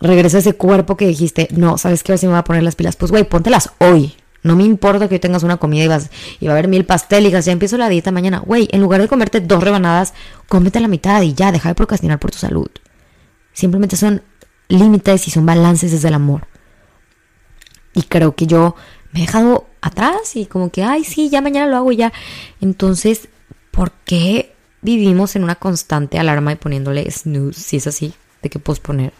Regresa 0.00 0.36
a 0.36 0.40
ese 0.40 0.52
cuerpo 0.52 0.96
que 0.96 1.06
dijiste, 1.06 1.48
no, 1.52 1.78
¿sabes 1.78 2.02
qué? 2.02 2.12
A 2.12 2.14
ver 2.14 2.18
si 2.18 2.26
me 2.26 2.32
voy 2.32 2.40
a 2.40 2.44
poner 2.44 2.62
las 2.62 2.76
pilas. 2.76 2.96
Pues, 2.96 3.10
güey, 3.10 3.24
póntelas 3.24 3.70
hoy. 3.78 4.14
No 4.42 4.54
me 4.54 4.62
importa 4.62 5.08
que 5.08 5.16
hoy 5.16 5.20
tengas 5.20 5.42
una 5.42 5.56
comida 5.56 5.84
y, 5.84 5.88
vas, 5.88 6.10
y 6.38 6.46
va 6.46 6.52
a 6.52 6.54
haber 6.54 6.68
mil 6.68 6.84
pastélicas. 6.84 7.44
Ya 7.44 7.52
empiezo 7.52 7.76
la 7.76 7.88
dieta 7.88 8.12
mañana. 8.12 8.38
Güey, 8.38 8.68
en 8.70 8.80
lugar 8.80 9.00
de 9.00 9.08
comerte 9.08 9.40
dos 9.40 9.62
rebanadas, 9.62 10.14
cómete 10.48 10.78
la 10.78 10.86
mitad 10.86 11.22
y 11.22 11.34
ya, 11.34 11.50
deja 11.50 11.70
de 11.70 11.74
procrastinar 11.74 12.20
por 12.20 12.30
tu 12.30 12.38
salud. 12.38 12.68
Simplemente 13.52 13.96
son 13.96 14.22
límites 14.68 15.28
y 15.28 15.30
son 15.30 15.46
balances 15.46 15.92
desde 15.92 16.08
el 16.08 16.14
amor. 16.14 16.46
Y 17.94 18.02
creo 18.02 18.34
que 18.34 18.46
yo 18.46 18.76
me 19.12 19.20
he 19.20 19.26
dejado 19.26 19.66
atrás 19.80 20.36
y 20.36 20.46
como 20.46 20.70
que, 20.70 20.82
ay, 20.82 21.04
sí, 21.04 21.30
ya 21.30 21.40
mañana 21.40 21.70
lo 21.70 21.76
hago 21.76 21.92
ya. 21.92 22.12
Entonces, 22.60 23.28
¿por 23.70 23.92
qué 24.04 24.54
vivimos 24.82 25.36
en 25.36 25.44
una 25.44 25.54
constante 25.54 26.18
alarma 26.18 26.52
y 26.52 26.56
poniéndole 26.56 27.10
snooze, 27.10 27.60
si 27.60 27.76
es 27.76 27.86
así, 27.86 28.14
de 28.42 28.50
que 28.50 28.58
posponer? 28.58 29.12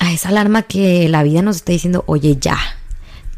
A 0.00 0.12
esa 0.12 0.30
alarma 0.30 0.62
que 0.62 1.08
la 1.08 1.22
vida 1.22 1.42
nos 1.42 1.56
está 1.56 1.72
diciendo, 1.72 2.04
oye, 2.06 2.36
ya, 2.40 2.58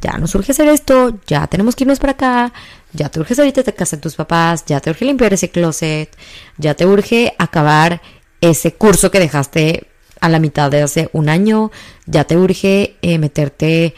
ya 0.00 0.12
nos 0.18 0.34
urge 0.34 0.52
hacer 0.52 0.68
esto, 0.68 1.18
ya 1.26 1.46
tenemos 1.46 1.76
que 1.76 1.84
irnos 1.84 1.98
para 1.98 2.12
acá, 2.12 2.52
ya 2.92 3.08
te 3.08 3.20
urge 3.20 3.34
salirte 3.34 3.62
de 3.62 3.74
casa 3.74 3.96
de 3.96 4.02
tus 4.02 4.14
papás, 4.14 4.64
ya 4.66 4.80
te 4.80 4.90
urge 4.90 5.04
limpiar 5.04 5.32
ese 5.32 5.50
closet, 5.50 6.16
ya 6.56 6.74
te 6.74 6.86
urge 6.86 7.34
acabar 7.38 8.00
ese 8.40 8.74
curso 8.74 9.10
que 9.10 9.20
dejaste 9.20 9.89
a 10.20 10.28
la 10.28 10.38
mitad 10.38 10.70
de 10.70 10.82
hace 10.82 11.10
un 11.12 11.28
año, 11.28 11.70
ya 12.06 12.24
te 12.24 12.36
urge 12.36 12.96
eh, 13.02 13.18
meterte 13.18 13.94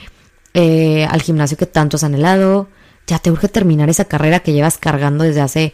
eh, 0.54 1.06
al 1.10 1.22
gimnasio 1.22 1.56
que 1.56 1.66
tanto 1.66 1.96
has 1.96 2.04
anhelado, 2.04 2.68
ya 3.06 3.18
te 3.18 3.30
urge 3.30 3.48
terminar 3.48 3.90
esa 3.90 4.04
carrera 4.04 4.40
que 4.40 4.52
llevas 4.52 4.78
cargando 4.78 5.24
desde 5.24 5.40
hace 5.40 5.72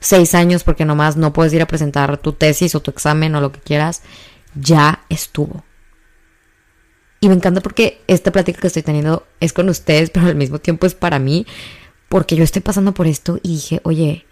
seis 0.00 0.34
años 0.34 0.64
porque 0.64 0.84
nomás 0.84 1.16
no 1.16 1.32
puedes 1.32 1.52
ir 1.52 1.62
a 1.62 1.66
presentar 1.66 2.18
tu 2.18 2.32
tesis 2.32 2.74
o 2.74 2.80
tu 2.80 2.90
examen 2.90 3.34
o 3.34 3.40
lo 3.40 3.52
que 3.52 3.60
quieras, 3.60 4.02
ya 4.54 5.04
estuvo. 5.08 5.64
Y 7.20 7.28
me 7.28 7.34
encanta 7.34 7.60
porque 7.60 8.02
esta 8.06 8.30
plática 8.30 8.60
que 8.60 8.66
estoy 8.66 8.82
teniendo 8.82 9.26
es 9.40 9.52
con 9.52 9.68
ustedes, 9.68 10.10
pero 10.14 10.26
al 10.26 10.36
mismo 10.36 10.58
tiempo 10.58 10.86
es 10.86 10.94
para 10.94 11.18
mí, 11.18 11.46
porque 12.08 12.36
yo 12.36 12.44
estoy 12.44 12.62
pasando 12.62 12.92
por 12.92 13.06
esto 13.06 13.38
y 13.42 13.54
dije, 13.54 13.80
oye, 13.84 14.26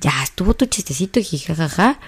ya 0.00 0.22
estuvo 0.22 0.54
tu 0.54 0.66
chistecito 0.66 1.20
y 1.20 1.22
dije, 1.22 1.54
jajaja, 1.54 2.00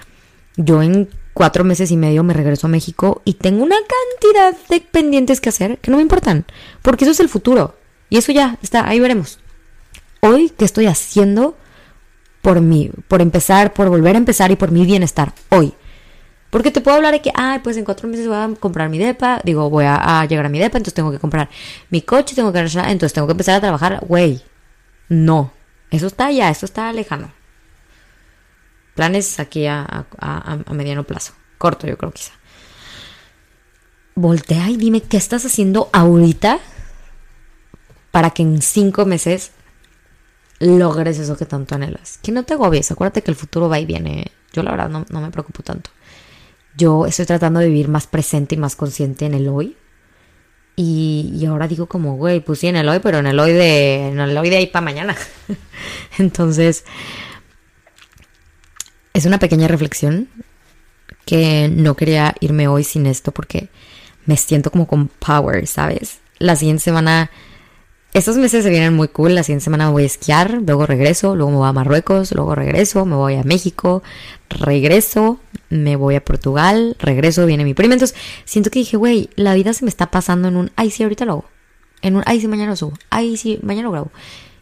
yo 0.55 0.81
en 0.81 1.09
cuatro 1.37 1.63
meses 1.63 1.91
y 1.91 1.97
medio 1.97 2.23
me 2.23 2.33
regreso 2.33 2.65
a 2.65 2.69
México 2.71 3.21
y 3.23 3.35
tengo 3.35 3.63
una 3.63 3.75
cantidad 3.75 4.57
de 4.69 4.81
pendientes 4.81 5.39
que 5.39 5.49
hacer 5.49 5.77
que 5.77 5.91
no 5.91 5.97
me 5.97 6.01
importan, 6.01 6.45
porque 6.81 7.05
eso 7.05 7.11
es 7.11 7.19
el 7.19 7.29
futuro. 7.29 7.75
Y 8.09 8.17
eso 8.17 8.31
ya 8.31 8.57
está, 8.63 8.87
ahí 8.87 8.99
veremos. 8.99 9.37
Hoy, 10.21 10.49
¿qué 10.49 10.65
estoy 10.65 10.87
haciendo 10.87 11.55
por 12.41 12.59
mí? 12.59 12.89
Por 13.07 13.21
empezar, 13.21 13.71
por 13.73 13.87
volver 13.87 14.15
a 14.15 14.17
empezar 14.17 14.49
y 14.49 14.55
por 14.55 14.71
mi 14.71 14.83
bienestar. 14.83 15.33
Hoy. 15.49 15.75
Porque 16.49 16.71
te 16.71 16.81
puedo 16.81 16.97
hablar 16.97 17.13
de 17.13 17.21
que, 17.21 17.31
ay, 17.35 17.59
pues 17.59 17.77
en 17.77 17.85
cuatro 17.85 18.07
meses 18.07 18.27
voy 18.27 18.37
a 18.37 18.49
comprar 18.59 18.89
mi 18.89 18.97
depa, 18.97 19.39
digo, 19.43 19.69
voy 19.69 19.85
a, 19.87 20.25
llegar 20.25 20.47
a 20.47 20.49
mi 20.49 20.57
depa, 20.57 20.79
entonces 20.79 20.95
tengo 20.95 21.11
que 21.11 21.19
comprar 21.19 21.49
mi 21.91 22.01
coche, 22.01 22.33
tengo 22.33 22.51
que, 22.51 22.59
entonces 22.61 23.13
tengo 23.13 23.27
que 23.27 23.33
empezar 23.33 23.53
a 23.57 23.61
trabajar. 23.61 24.03
Güey, 24.07 24.41
no, 25.07 25.51
eso 25.91 26.07
está 26.07 26.31
ya, 26.31 26.49
eso 26.49 26.65
está 26.65 26.91
lejano. 26.93 27.36
Planes 28.97 29.39
aquí 29.39 29.67
a, 29.67 30.07
mediano 30.71 31.03
plazo. 31.03 31.33
Corto, 31.59 31.85
yo 31.85 31.99
creo 31.99 32.11
quizá. 32.11 32.31
Voltea 34.15 34.71
y 34.71 34.77
dime 34.77 35.01
qué 35.01 35.17
estás 35.17 35.45
haciendo 35.45 35.91
ahorita 35.93 36.57
para 38.09 38.31
que 38.31 38.41
en 38.41 38.59
cinco 38.59 39.05
meses 39.05 39.51
logres 40.59 41.19
eso 41.19 41.37
que 41.37 41.45
tanto 41.45 41.75
anhelas. 41.75 42.17
Que 42.23 42.31
no 42.31 42.41
te 42.41 42.55
agobies, 42.55 42.89
acuérdate 42.89 43.21
que 43.21 43.29
el 43.29 43.37
futuro 43.37 43.69
va 43.69 43.79
y 43.79 43.85
viene. 43.85 44.31
Yo 44.51 44.63
la 44.63 44.71
verdad 44.71 44.89
no, 44.89 45.21
me 45.21 45.29
preocupo 45.29 45.61
tanto. 45.61 45.91
Yo 46.75 47.05
estoy 47.05 47.27
tratando 47.27 47.59
de 47.59 47.67
vivir 47.67 47.89
más 47.89 48.07
presente 48.07 48.55
y 48.55 48.57
más 48.57 48.75
consciente 48.75 49.27
en 49.27 49.35
el 49.35 49.47
hoy. 49.47 49.77
Y, 50.75 51.35
y 51.35 51.45
ahora 51.45 51.67
digo 51.67 51.85
como, 51.85 52.17
güey, 52.17 52.39
pues 52.39 52.57
sí 52.57 52.67
en 52.67 52.77
el 52.77 52.89
hoy, 52.89 52.97
pero 52.97 53.19
en 53.19 53.27
el 53.27 53.39
hoy 53.39 53.51
de, 53.51 54.07
en 54.07 54.19
el 54.19 54.35
hoy 54.35 54.49
de 54.49 54.57
ahí 54.57 54.65
para 54.65 54.85
mañana. 54.85 55.15
Entonces, 56.17 56.83
es 59.17 59.25
una 59.25 59.39
pequeña 59.39 59.67
reflexión 59.67 60.27
que 61.25 61.69
no 61.73 61.95
quería 61.95 62.35
irme 62.39 62.67
hoy 62.67 62.83
sin 62.83 63.07
esto 63.07 63.31
porque 63.31 63.67
me 64.27 64.37
siento 64.37 64.69
como 64.69 64.85
con 64.85 65.07
power, 65.07 65.65
¿sabes? 65.65 66.19
La 66.37 66.55
siguiente 66.55 66.83
semana, 66.83 67.31
estos 68.13 68.37
meses 68.37 68.63
se 68.63 68.69
vienen 68.69 68.93
muy 68.93 69.07
cool, 69.07 69.33
la 69.33 69.41
siguiente 69.41 69.63
semana 69.63 69.89
voy 69.89 70.03
a 70.03 70.05
esquiar, 70.05 70.61
luego 70.61 70.85
regreso, 70.85 71.35
luego 71.35 71.49
me 71.49 71.57
voy 71.57 71.67
a 71.67 71.73
Marruecos, 71.73 72.31
luego 72.31 72.53
regreso, 72.53 73.05
me 73.07 73.15
voy 73.15 73.33
a 73.33 73.43
México, 73.43 74.03
regreso, 74.49 75.39
me 75.71 75.95
voy 75.95 76.13
a 76.13 76.23
Portugal, 76.23 76.95
regreso, 76.99 77.47
viene 77.47 77.63
mi 77.63 77.73
prima. 77.73 77.95
Siento 78.45 78.69
que 78.69 78.79
dije, 78.79 78.97
güey, 78.97 79.31
la 79.35 79.55
vida 79.55 79.73
se 79.73 79.83
me 79.83 79.89
está 79.89 80.11
pasando 80.11 80.47
en 80.47 80.57
un, 80.57 80.71
ay, 80.75 80.91
sí, 80.91 81.01
ahorita 81.01 81.25
lo 81.25 81.31
hago. 81.31 81.45
En 82.03 82.17
un, 82.17 82.23
ay, 82.27 82.39
sí, 82.39 82.47
mañana 82.47 82.69
lo 82.69 82.75
subo. 82.75 82.93
Ay, 83.09 83.35
sí, 83.35 83.57
mañana 83.63 83.87
lo 83.87 83.93
grabo. 83.93 84.11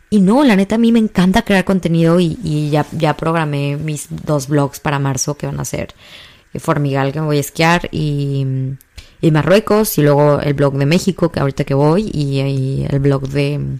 Y 0.09 0.19
no, 0.19 0.43
la 0.43 0.55
neta 0.55 0.75
a 0.75 0.77
mí 0.77 0.91
me 0.91 0.99
encanta 0.99 1.41
crear 1.41 1.65
contenido 1.65 2.19
y, 2.19 2.69
ya, 2.69 2.85
ya 2.91 3.17
programé 3.17 3.77
mis 3.77 4.07
dos 4.09 4.47
vlogs 4.47 4.79
para 4.79 4.99
marzo 4.99 5.35
que 5.35 5.47
van 5.47 5.59
a 5.59 5.65
ser 5.65 5.93
Formigal 6.57 7.11
que 7.11 7.19
me 7.19 7.25
voy 7.25 7.37
a 7.37 7.41
esquiar 7.41 7.89
y, 7.91 8.45
y 9.19 9.31
Marruecos 9.31 9.97
y 9.97 10.03
luego 10.03 10.39
el 10.39 10.53
blog 10.53 10.77
de 10.77 10.85
México 10.85 11.29
que 11.29 11.41
ahorita 11.41 11.65
que 11.65 11.73
voy 11.73 12.09
y, 12.13 12.85
el 12.87 12.99
blog 12.99 13.27
de, 13.27 13.77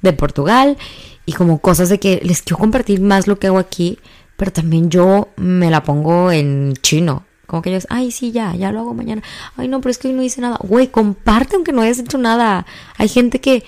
de 0.00 0.12
Portugal 0.14 0.78
y 1.26 1.32
como 1.32 1.58
cosas 1.60 1.90
de 1.90 2.00
que 2.00 2.20
les 2.22 2.40
quiero 2.40 2.58
compartir 2.58 3.02
más 3.02 3.26
lo 3.26 3.38
que 3.38 3.48
hago 3.48 3.58
aquí 3.58 3.98
pero 4.36 4.52
también 4.52 4.90
yo 4.90 5.28
me 5.36 5.70
la 5.70 5.82
pongo 5.82 6.30
en 6.30 6.74
chino. 6.82 7.24
Como 7.46 7.62
que 7.62 7.70
ellos, 7.70 7.86
ay, 7.90 8.10
sí, 8.10 8.32
ya, 8.32 8.54
ya 8.54 8.72
lo 8.72 8.80
hago 8.80 8.94
mañana. 8.94 9.22
Ay, 9.56 9.68
no, 9.68 9.80
pero 9.80 9.90
es 9.90 9.98
que 9.98 10.08
hoy 10.08 10.14
no 10.14 10.22
hice 10.22 10.40
nada. 10.40 10.58
Güey, 10.62 10.88
comparte 10.88 11.56
aunque 11.56 11.72
no 11.72 11.82
hayas 11.82 11.98
hecho 11.98 12.18
nada. 12.18 12.66
Hay 12.98 13.08
gente 13.08 13.40
que 13.40 13.64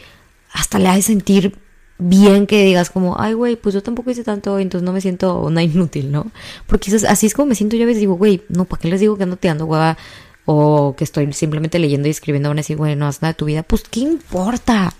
hasta 0.52 0.78
le 0.78 0.88
hace 0.88 1.02
sentir 1.02 1.56
bien 1.98 2.46
que 2.46 2.64
digas 2.64 2.90
como, 2.90 3.20
ay, 3.20 3.34
güey, 3.34 3.56
pues 3.56 3.74
yo 3.74 3.82
tampoco 3.82 4.10
hice 4.10 4.24
tanto 4.24 4.58
entonces 4.58 4.84
no 4.84 4.92
me 4.92 5.00
siento 5.00 5.40
una 5.40 5.62
inútil, 5.62 6.12
¿no? 6.12 6.30
Porque 6.66 6.94
así 7.08 7.26
es 7.26 7.34
como 7.34 7.46
me 7.46 7.54
siento 7.54 7.76
yo 7.76 7.84
a 7.84 7.86
veces 7.86 8.00
digo, 8.00 8.14
güey, 8.14 8.42
no, 8.48 8.64
¿para 8.64 8.80
qué 8.80 8.88
les 8.88 9.00
digo 9.00 9.16
que 9.16 9.24
ando 9.24 9.36
tirando 9.36 9.66
hueva? 9.66 9.96
O 10.44 10.94
que 10.96 11.04
estoy 11.04 11.30
simplemente 11.32 11.78
leyendo 11.78 12.08
y 12.08 12.10
escribiendo, 12.10 12.48
van 12.48 12.58
a 12.58 12.60
decir, 12.60 12.76
güey, 12.76 12.96
no 12.96 13.06
haz 13.06 13.20
nada 13.20 13.32
de 13.32 13.36
tu 13.36 13.44
vida. 13.44 13.62
Pues, 13.62 13.82
¿qué 13.82 14.00
importa? 14.00 14.94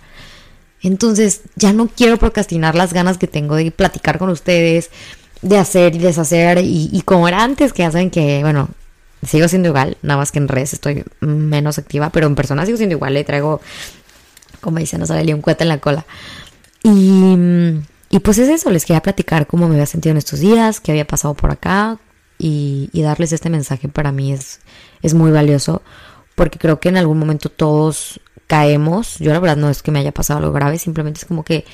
Entonces, 0.82 1.42
ya 1.56 1.72
no 1.72 1.88
quiero 1.88 2.18
procrastinar 2.18 2.74
las 2.74 2.92
ganas 2.92 3.16
que 3.16 3.26
tengo 3.26 3.56
de 3.56 3.70
platicar 3.70 4.18
con 4.18 4.28
ustedes, 4.28 4.90
de 5.40 5.56
hacer 5.56 5.94
y 5.94 5.98
deshacer. 5.98 6.58
Y, 6.62 7.02
como 7.06 7.28
era 7.28 7.42
antes, 7.42 7.72
que 7.72 7.82
ya 7.82 7.90
saben 7.90 8.10
que, 8.10 8.40
bueno, 8.42 8.68
sigo 9.26 9.48
siendo 9.48 9.68
igual, 9.68 9.96
nada 10.02 10.18
más 10.18 10.32
que 10.32 10.38
en 10.38 10.48
redes 10.48 10.74
estoy 10.74 11.04
menos 11.20 11.78
activa, 11.78 12.10
pero 12.10 12.26
en 12.26 12.34
persona 12.34 12.66
sigo 12.66 12.76
siendo 12.76 12.96
igual. 12.96 13.14
Le 13.14 13.24
traigo, 13.24 13.60
como 14.60 14.78
dicen, 14.78 15.00
no 15.00 15.06
sale 15.06 15.32
un 15.34 15.40
cuete 15.40 15.64
en 15.64 15.68
la 15.68 15.78
cola. 15.78 16.04
Y, 16.82 17.36
y 18.10 18.18
pues 18.20 18.38
es 18.38 18.48
eso, 18.48 18.70
les 18.70 18.84
quería 18.84 19.02
platicar 19.02 19.46
cómo 19.46 19.68
me 19.68 19.74
había 19.74 19.86
sentido 19.86 20.12
en 20.12 20.18
estos 20.18 20.40
días, 20.40 20.80
qué 20.80 20.92
había 20.92 21.06
pasado 21.06 21.34
por 21.34 21.50
acá. 21.50 21.98
Y, 22.38 22.90
darles 22.94 23.32
este 23.32 23.50
mensaje 23.50 23.88
para 23.88 24.12
mí 24.12 24.32
es, 24.32 24.60
es 25.02 25.14
muy 25.14 25.32
valioso 25.32 25.82
porque 26.36 26.58
creo 26.58 26.78
que 26.78 26.88
en 26.88 26.96
algún 26.96 27.18
momento 27.18 27.50
todos 27.50 28.20
caemos, 28.46 29.18
yo 29.18 29.32
la 29.32 29.40
verdad 29.40 29.56
no 29.56 29.68
es 29.68 29.82
que 29.82 29.90
me 29.90 29.98
haya 29.98 30.12
pasado 30.12 30.38
algo 30.38 30.52
grave, 30.52 30.78
simplemente 30.78 31.18
es 31.18 31.24
como 31.24 31.42
que 31.42 31.64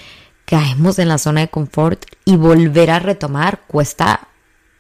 caemos 0.46 0.98
en 0.98 1.08
la 1.08 1.18
zona 1.18 1.42
de 1.42 1.48
confort 1.48 2.06
y 2.24 2.36
volver 2.36 2.90
a 2.90 2.98
retomar 2.98 3.60
cuesta 3.66 4.28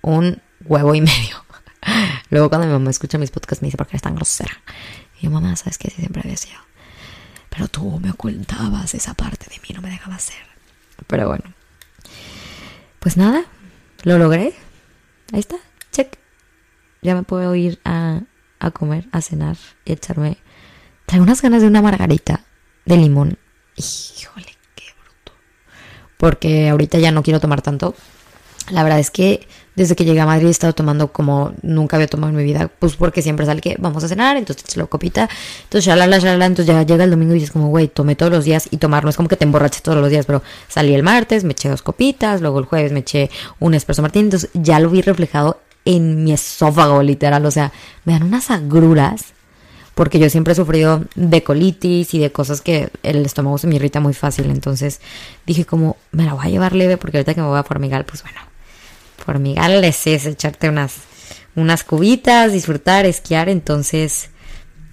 un 0.00 0.40
huevo 0.64 0.94
y 0.94 1.02
medio. 1.02 1.44
Luego 2.30 2.48
cuando 2.48 2.66
mi 2.66 2.72
mamá 2.72 2.90
escucha 2.90 3.18
mis 3.18 3.30
podcasts 3.30 3.62
me 3.62 3.66
dice, 3.66 3.76
¿por 3.76 3.86
qué 3.86 3.92
eres 3.92 4.02
tan 4.02 4.14
grosera? 4.14 4.52
Y 5.20 5.24
yo, 5.24 5.30
mamá, 5.30 5.54
¿sabes 5.56 5.76
que 5.76 5.90
siempre 5.90 6.22
había 6.24 6.36
sido. 6.36 6.58
Pero 7.54 7.68
tú 7.68 8.00
me 8.00 8.10
ocultabas 8.10 8.94
esa 8.94 9.14
parte 9.14 9.46
de 9.48 9.60
mí, 9.60 9.68
no 9.72 9.80
me 9.80 9.88
dejabas 9.88 10.22
ser. 10.22 10.44
Pero 11.06 11.28
bueno. 11.28 11.54
Pues 12.98 13.16
nada, 13.16 13.44
lo 14.02 14.18
logré. 14.18 14.54
Ahí 15.32 15.38
está, 15.38 15.56
check. 15.92 16.18
Ya 17.00 17.14
me 17.14 17.22
puedo 17.22 17.54
ir 17.54 17.80
a, 17.84 18.22
a 18.58 18.70
comer, 18.72 19.06
a 19.12 19.20
cenar 19.20 19.56
y 19.84 19.92
echarme 19.92 20.38
Traigo 21.06 21.24
unas 21.24 21.42
ganas 21.42 21.62
de 21.62 21.68
una 21.68 21.82
margarita 21.82 22.44
de 22.86 22.96
limón. 22.96 23.38
Híjole, 23.76 24.56
qué 24.74 24.84
bruto. 25.00 25.32
Porque 26.16 26.70
ahorita 26.70 26.98
ya 26.98 27.12
no 27.12 27.22
quiero 27.22 27.40
tomar 27.40 27.62
tanto. 27.62 27.94
La 28.70 28.82
verdad 28.82 28.98
es 28.98 29.10
que 29.10 29.46
desde 29.74 29.96
que 29.96 30.04
llegué 30.04 30.20
a 30.20 30.26
Madrid 30.26 30.46
he 30.46 30.50
estado 30.50 30.72
tomando 30.72 31.12
como 31.12 31.52
nunca 31.62 31.96
había 31.96 32.06
tomado 32.06 32.30
en 32.30 32.36
mi 32.36 32.44
vida. 32.44 32.70
Pues 32.78 32.96
porque 32.96 33.22
siempre 33.22 33.46
sale 33.46 33.60
que 33.60 33.76
vamos 33.78 34.04
a 34.04 34.08
cenar, 34.08 34.36
entonces 34.36 34.64
te 34.64 34.78
lo 34.78 34.88
copita. 34.88 35.28
Entonces, 35.64 35.86
shalala, 35.86 36.18
shalala. 36.18 36.46
Entonces 36.46 36.74
ya 36.74 36.82
llega 36.82 37.04
el 37.04 37.10
domingo 37.10 37.32
y 37.32 37.36
dices 37.36 37.50
como, 37.50 37.68
güey, 37.68 37.88
tomé 37.88 38.16
todos 38.16 38.32
los 38.32 38.44
días 38.44 38.68
y 38.70 38.76
tomar 38.76 39.04
no 39.04 39.10
es 39.10 39.16
como 39.16 39.28
que 39.28 39.36
te 39.36 39.44
emborraches 39.44 39.82
todos 39.82 39.98
los 39.98 40.10
días, 40.10 40.26
pero 40.26 40.42
salí 40.68 40.94
el 40.94 41.02
martes, 41.02 41.44
me 41.44 41.52
eché 41.52 41.68
dos 41.68 41.82
copitas, 41.82 42.40
luego 42.40 42.58
el 42.58 42.64
jueves 42.66 42.92
me 42.92 43.00
eché 43.00 43.30
un 43.60 43.74
espresso 43.74 44.02
martín. 44.02 44.24
Entonces 44.24 44.50
ya 44.54 44.78
lo 44.80 44.90
vi 44.90 45.02
reflejado 45.02 45.60
en 45.84 46.24
mi 46.24 46.32
esófago, 46.32 47.02
literal. 47.02 47.44
O 47.44 47.50
sea, 47.50 47.72
me 48.04 48.12
dan 48.12 48.24
unas 48.24 48.50
agruras 48.50 49.34
porque 49.94 50.18
yo 50.18 50.28
siempre 50.28 50.52
he 50.52 50.56
sufrido 50.56 51.04
de 51.14 51.42
colitis 51.42 52.14
y 52.14 52.18
de 52.18 52.32
cosas 52.32 52.60
que 52.60 52.90
el 53.02 53.24
estómago 53.24 53.58
se 53.58 53.66
me 53.66 53.76
irrita 53.76 54.00
muy 54.00 54.14
fácil. 54.14 54.50
Entonces 54.50 55.00
dije 55.46 55.64
como, 55.64 55.96
me 56.10 56.24
la 56.24 56.34
voy 56.34 56.46
a 56.46 56.50
llevar 56.50 56.74
leve 56.74 56.96
porque 56.96 57.18
ahorita 57.18 57.34
que 57.34 57.40
me 57.40 57.48
voy 57.48 57.58
a 57.58 57.64
formigar, 57.64 58.04
pues 58.04 58.22
bueno, 58.22 58.40
formigar 59.24 59.70
les 59.70 60.06
es 60.06 60.26
echarte 60.26 60.68
unas, 60.68 60.96
unas 61.56 61.84
cubitas, 61.84 62.52
disfrutar, 62.52 63.06
esquiar. 63.06 63.48
Entonces, 63.48 64.30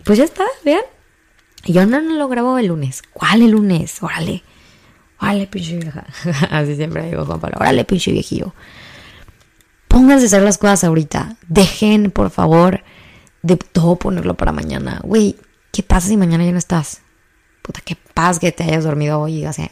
pues 0.03 0.17
ya 0.17 0.25
está, 0.25 0.45
vean. 0.63 0.81
Yo 1.65 1.85
no, 1.85 1.99
lo 1.99 2.27
grabo 2.27 2.57
el 2.57 2.67
lunes. 2.67 3.03
¿Cuál 3.13 3.43
el 3.43 3.51
lunes? 3.51 4.01
Órale. 4.01 4.43
Órale, 5.19 5.47
pinche 5.47 5.77
vieja. 5.77 6.05
Así 6.49 6.75
siempre 6.75 7.07
digo 7.09 7.25
Juan 7.25 7.39
Pablo. 7.39 7.57
Órale, 7.59 7.85
pinche 7.85 8.11
viejillo. 8.11 8.53
Pónganse 9.87 10.25
a 10.25 10.27
hacer 10.27 10.41
las 10.41 10.57
cosas 10.57 10.83
ahorita. 10.83 11.35
Dejen, 11.47 12.11
por 12.11 12.31
favor, 12.31 12.83
de 13.43 13.57
todo 13.57 13.97
ponerlo 13.97 14.35
para 14.35 14.51
mañana. 14.51 15.01
Güey, 15.03 15.35
¿qué 15.71 15.83
pasa 15.83 16.07
si 16.07 16.17
mañana 16.17 16.45
ya 16.45 16.51
no 16.51 16.57
estás? 16.57 17.01
Puta, 17.61 17.81
qué 17.83 17.95
paz 18.13 18.39
que 18.39 18.51
te 18.51 18.63
hayas 18.63 18.83
dormido 18.83 19.19
hoy 19.19 19.39
y 19.39 19.45
así 19.45 19.69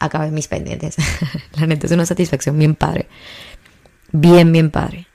acabé 0.00 0.30
mis 0.30 0.48
pendientes. 0.48 0.96
La 1.52 1.66
neta 1.66 1.86
es 1.86 1.92
una 1.92 2.06
satisfacción 2.06 2.58
bien 2.58 2.74
padre. 2.74 3.08
Bien, 4.12 4.52
bien 4.52 4.70
padre. 4.70 5.06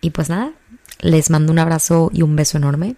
Y 0.00 0.10
pues 0.10 0.28
nada, 0.28 0.52
les 1.00 1.30
mando 1.30 1.52
un 1.52 1.58
abrazo 1.58 2.10
y 2.12 2.22
un 2.22 2.36
beso 2.36 2.58
enorme. 2.58 2.96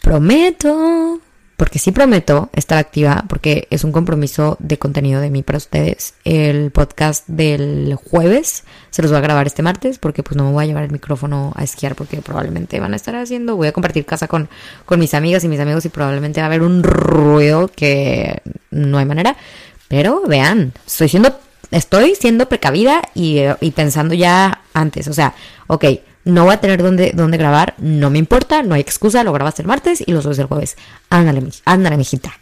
Prometo 0.00 1.20
porque 1.58 1.80
sí 1.80 1.90
prometo 1.90 2.50
estar 2.52 2.78
activa, 2.78 3.24
porque 3.28 3.66
es 3.70 3.82
un 3.82 3.90
compromiso 3.90 4.56
de 4.60 4.78
contenido 4.78 5.20
de 5.20 5.28
mí 5.28 5.42
para 5.42 5.56
ustedes. 5.56 6.14
El 6.22 6.70
podcast 6.70 7.26
del 7.26 7.96
jueves 7.96 8.62
se 8.90 9.02
los 9.02 9.10
voy 9.10 9.18
a 9.18 9.22
grabar 9.22 9.48
este 9.48 9.64
martes, 9.64 9.98
porque 9.98 10.22
pues 10.22 10.36
no 10.36 10.44
me 10.44 10.52
voy 10.52 10.62
a 10.62 10.66
llevar 10.68 10.84
el 10.84 10.92
micrófono 10.92 11.52
a 11.56 11.64
esquiar, 11.64 11.96
porque 11.96 12.22
probablemente 12.22 12.78
van 12.78 12.92
a 12.92 12.96
estar 12.96 13.16
haciendo, 13.16 13.56
voy 13.56 13.66
a 13.66 13.72
compartir 13.72 14.06
casa 14.06 14.28
con, 14.28 14.48
con 14.84 15.00
mis 15.00 15.14
amigas 15.14 15.42
y 15.42 15.48
mis 15.48 15.58
amigos 15.58 15.84
y 15.84 15.88
probablemente 15.88 16.40
va 16.40 16.44
a 16.44 16.46
haber 16.46 16.62
un 16.62 16.84
ruido 16.84 17.66
que 17.74 18.40
no 18.70 18.98
hay 18.98 19.04
manera. 19.04 19.36
Pero 19.88 20.22
vean, 20.28 20.72
estoy 20.86 21.08
siendo, 21.08 21.40
estoy 21.70 22.14
siendo 22.14 22.48
precavida 22.48 23.02
y, 23.14 23.40
y 23.60 23.70
pensando 23.72 24.14
ya 24.14 24.62
antes, 24.72 25.08
o 25.08 25.12
sea, 25.12 25.34
ok, 25.66 25.84
no 26.24 26.44
voy 26.44 26.54
a 26.54 26.60
tener 26.60 26.82
dónde, 26.82 27.12
dónde 27.14 27.38
grabar, 27.38 27.74
no 27.78 28.10
me 28.10 28.18
importa, 28.18 28.62
no 28.62 28.74
hay 28.74 28.82
excusa, 28.82 29.24
lo 29.24 29.32
grabas 29.32 29.58
el 29.60 29.66
martes 29.66 30.02
y 30.04 30.12
lo 30.12 30.20
subes 30.20 30.38
el 30.38 30.46
jueves. 30.46 30.76
Ándale, 31.08 31.42
ándale, 31.64 31.96
mijita. 31.96 32.32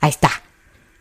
Ahí 0.00 0.10
está. 0.10 0.30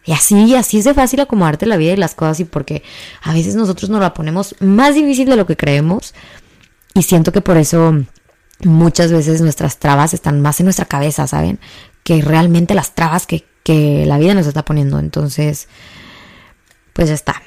Y 0.05 0.13
así, 0.13 0.55
así 0.55 0.79
es 0.79 0.85
de 0.85 0.95
fácil 0.95 1.19
acomodarte 1.19 1.67
la 1.67 1.77
vida 1.77 1.93
y 1.93 1.97
las 1.97 2.15
cosas 2.15 2.39
y 2.39 2.45
porque 2.45 2.81
a 3.21 3.33
veces 3.33 3.55
nosotros 3.55 3.91
nos 3.91 4.01
la 4.01 4.15
ponemos 4.15 4.55
más 4.59 4.95
difícil 4.95 5.29
de 5.29 5.35
lo 5.35 5.45
que 5.45 5.55
creemos 5.55 6.15
y 6.95 7.03
siento 7.03 7.31
que 7.31 7.41
por 7.41 7.57
eso 7.57 7.93
muchas 8.63 9.11
veces 9.11 9.41
nuestras 9.41 9.77
trabas 9.77 10.15
están 10.15 10.41
más 10.41 10.59
en 10.59 10.65
nuestra 10.65 10.85
cabeza, 10.85 11.27
¿saben? 11.27 11.59
Que 12.03 12.21
realmente 12.21 12.73
las 12.73 12.95
trabas 12.95 13.27
que, 13.27 13.45
que 13.63 14.05
la 14.07 14.17
vida 14.17 14.33
nos 14.33 14.47
está 14.47 14.65
poniendo. 14.65 14.97
Entonces, 14.97 15.67
pues 16.93 17.09
ya 17.09 17.13
está. 17.13 17.41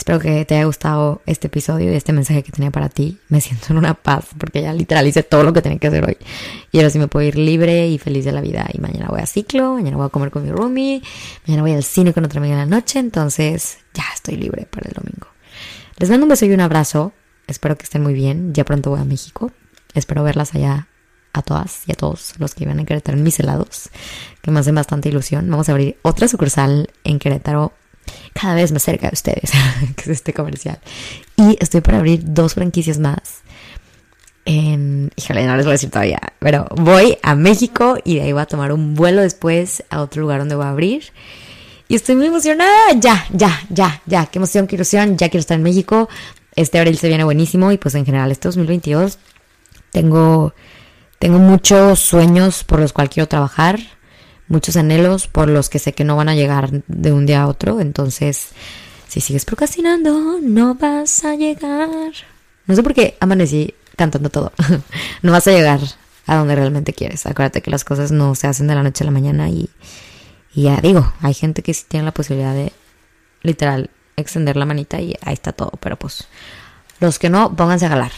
Espero 0.00 0.18
que 0.18 0.46
te 0.46 0.54
haya 0.54 0.64
gustado 0.64 1.20
este 1.26 1.48
episodio 1.48 1.92
y 1.92 1.94
este 1.94 2.14
mensaje 2.14 2.42
que 2.42 2.50
tenía 2.50 2.70
para 2.70 2.88
ti. 2.88 3.18
Me 3.28 3.42
siento 3.42 3.66
en 3.68 3.76
una 3.76 3.92
paz 3.92 4.28
porque 4.38 4.62
ya 4.62 4.72
literal 4.72 5.06
hice 5.06 5.22
todo 5.22 5.42
lo 5.42 5.52
que 5.52 5.60
tenía 5.60 5.78
que 5.78 5.88
hacer 5.88 6.02
hoy. 6.06 6.16
Y 6.72 6.78
ahora 6.78 6.88
sí 6.88 6.98
me 6.98 7.06
puedo 7.06 7.28
ir 7.28 7.36
libre 7.36 7.86
y 7.86 7.98
feliz 7.98 8.24
de 8.24 8.32
la 8.32 8.40
vida. 8.40 8.66
Y 8.72 8.78
mañana 8.78 9.08
voy 9.10 9.20
a 9.20 9.26
ciclo, 9.26 9.74
mañana 9.74 9.98
voy 9.98 10.06
a 10.06 10.08
comer 10.08 10.30
con 10.30 10.42
mi 10.42 10.50
roomie, 10.50 11.02
mañana 11.46 11.62
voy 11.64 11.72
al 11.72 11.84
cine 11.84 12.14
con 12.14 12.24
otra 12.24 12.40
amiga 12.40 12.54
en 12.54 12.60
la 12.60 12.76
noche. 12.76 12.98
Entonces 12.98 13.76
ya 13.92 14.04
estoy 14.14 14.36
libre 14.36 14.66
para 14.70 14.88
el 14.88 14.94
domingo. 14.94 15.26
Les 15.98 16.08
mando 16.08 16.24
un 16.24 16.30
beso 16.30 16.46
y 16.46 16.52
un 16.54 16.60
abrazo. 16.62 17.12
Espero 17.46 17.76
que 17.76 17.84
estén 17.84 18.02
muy 18.02 18.14
bien. 18.14 18.54
Ya 18.54 18.64
pronto 18.64 18.88
voy 18.88 19.00
a 19.00 19.04
México. 19.04 19.52
Espero 19.92 20.24
verlas 20.24 20.54
allá 20.54 20.88
a 21.34 21.42
todas 21.42 21.82
y 21.86 21.92
a 21.92 21.94
todos 21.94 22.32
los 22.38 22.54
que 22.54 22.64
iban 22.64 22.80
a 22.80 22.86
Querétaro 22.86 23.18
en 23.18 23.22
mis 23.22 23.38
helados, 23.38 23.90
que 24.40 24.50
me 24.50 24.60
hacen 24.60 24.74
bastante 24.74 25.10
ilusión. 25.10 25.50
Vamos 25.50 25.68
a 25.68 25.72
abrir 25.72 25.98
otra 26.00 26.26
sucursal 26.26 26.88
en 27.04 27.18
Querétaro 27.18 27.74
cada 28.32 28.54
vez 28.54 28.72
más 28.72 28.82
cerca 28.82 29.08
de 29.08 29.14
ustedes, 29.14 29.50
que 29.96 30.02
es 30.02 30.08
este 30.08 30.32
comercial. 30.32 30.78
Y 31.36 31.56
estoy 31.60 31.80
por 31.80 31.94
abrir 31.94 32.20
dos 32.24 32.54
franquicias 32.54 32.98
más. 32.98 33.42
En, 34.44 35.10
híjole, 35.16 35.46
no 35.46 35.56
les 35.56 35.66
voy 35.66 35.72
a 35.72 35.74
decir 35.74 35.90
todavía, 35.90 36.20
pero 36.38 36.66
voy 36.76 37.18
a 37.22 37.34
México 37.34 37.98
y 38.04 38.16
de 38.16 38.22
ahí 38.22 38.32
voy 38.32 38.42
a 38.42 38.46
tomar 38.46 38.72
un 38.72 38.94
vuelo 38.94 39.22
después 39.22 39.84
a 39.90 40.00
otro 40.00 40.22
lugar 40.22 40.40
donde 40.40 40.54
voy 40.54 40.64
a 40.64 40.70
abrir. 40.70 41.04
Y 41.88 41.96
estoy 41.96 42.14
muy 42.14 42.26
emocionada. 42.26 42.92
Ya, 42.96 43.26
ya, 43.32 43.60
ya, 43.68 44.00
ya. 44.06 44.26
Qué 44.26 44.38
emoción, 44.38 44.68
qué 44.68 44.76
ilusión. 44.76 45.18
Ya 45.18 45.28
quiero 45.28 45.40
estar 45.40 45.56
en 45.56 45.64
México. 45.64 46.08
Este 46.54 46.78
abril 46.78 46.96
se 46.98 47.08
viene 47.08 47.24
buenísimo 47.24 47.72
y 47.72 47.78
pues 47.78 47.94
en 47.96 48.06
general 48.06 48.30
este 48.30 48.48
2022 48.48 49.18
tengo, 49.90 50.54
tengo 51.18 51.38
muchos 51.38 51.98
sueños 51.98 52.64
por 52.64 52.78
los 52.78 52.92
cuales 52.92 53.12
quiero 53.12 53.28
trabajar 53.28 53.80
muchos 54.50 54.76
anhelos 54.76 55.28
por 55.28 55.48
los 55.48 55.70
que 55.70 55.78
sé 55.78 55.94
que 55.94 56.04
no 56.04 56.16
van 56.16 56.28
a 56.28 56.34
llegar 56.34 56.70
de 56.86 57.12
un 57.12 57.24
día 57.24 57.42
a 57.42 57.46
otro. 57.46 57.80
Entonces, 57.80 58.48
si 59.08 59.20
sigues 59.20 59.46
procrastinando, 59.46 60.38
no 60.42 60.74
vas 60.74 61.24
a 61.24 61.36
llegar. 61.36 61.88
No 62.66 62.76
sé 62.76 62.82
por 62.82 62.92
qué 62.92 63.16
amanecí 63.20 63.74
cantando 63.96 64.28
todo. 64.28 64.52
no 65.22 65.32
vas 65.32 65.46
a 65.46 65.52
llegar 65.52 65.80
a 66.26 66.36
donde 66.36 66.56
realmente 66.56 66.92
quieres. 66.92 67.24
Acuérdate 67.26 67.62
que 67.62 67.70
las 67.70 67.84
cosas 67.84 68.12
no 68.12 68.34
se 68.34 68.48
hacen 68.48 68.66
de 68.66 68.74
la 68.74 68.82
noche 68.82 69.04
a 69.04 69.06
la 69.06 69.12
mañana 69.12 69.48
y, 69.48 69.70
ya 70.52 70.80
digo, 70.80 71.12
hay 71.22 71.32
gente 71.32 71.62
que 71.62 71.72
sí 71.72 71.84
tiene 71.88 72.04
la 72.04 72.12
posibilidad 72.12 72.52
de 72.52 72.72
literal 73.42 73.88
extender 74.16 74.56
la 74.56 74.66
manita 74.66 75.00
y 75.00 75.16
ahí 75.22 75.34
está 75.34 75.52
todo. 75.52 75.72
Pero 75.80 75.96
pues 75.96 76.26
los 76.98 77.18
que 77.18 77.30
no, 77.30 77.54
pónganse 77.54 77.86
a 77.86 77.90
jalar. 77.90 78.12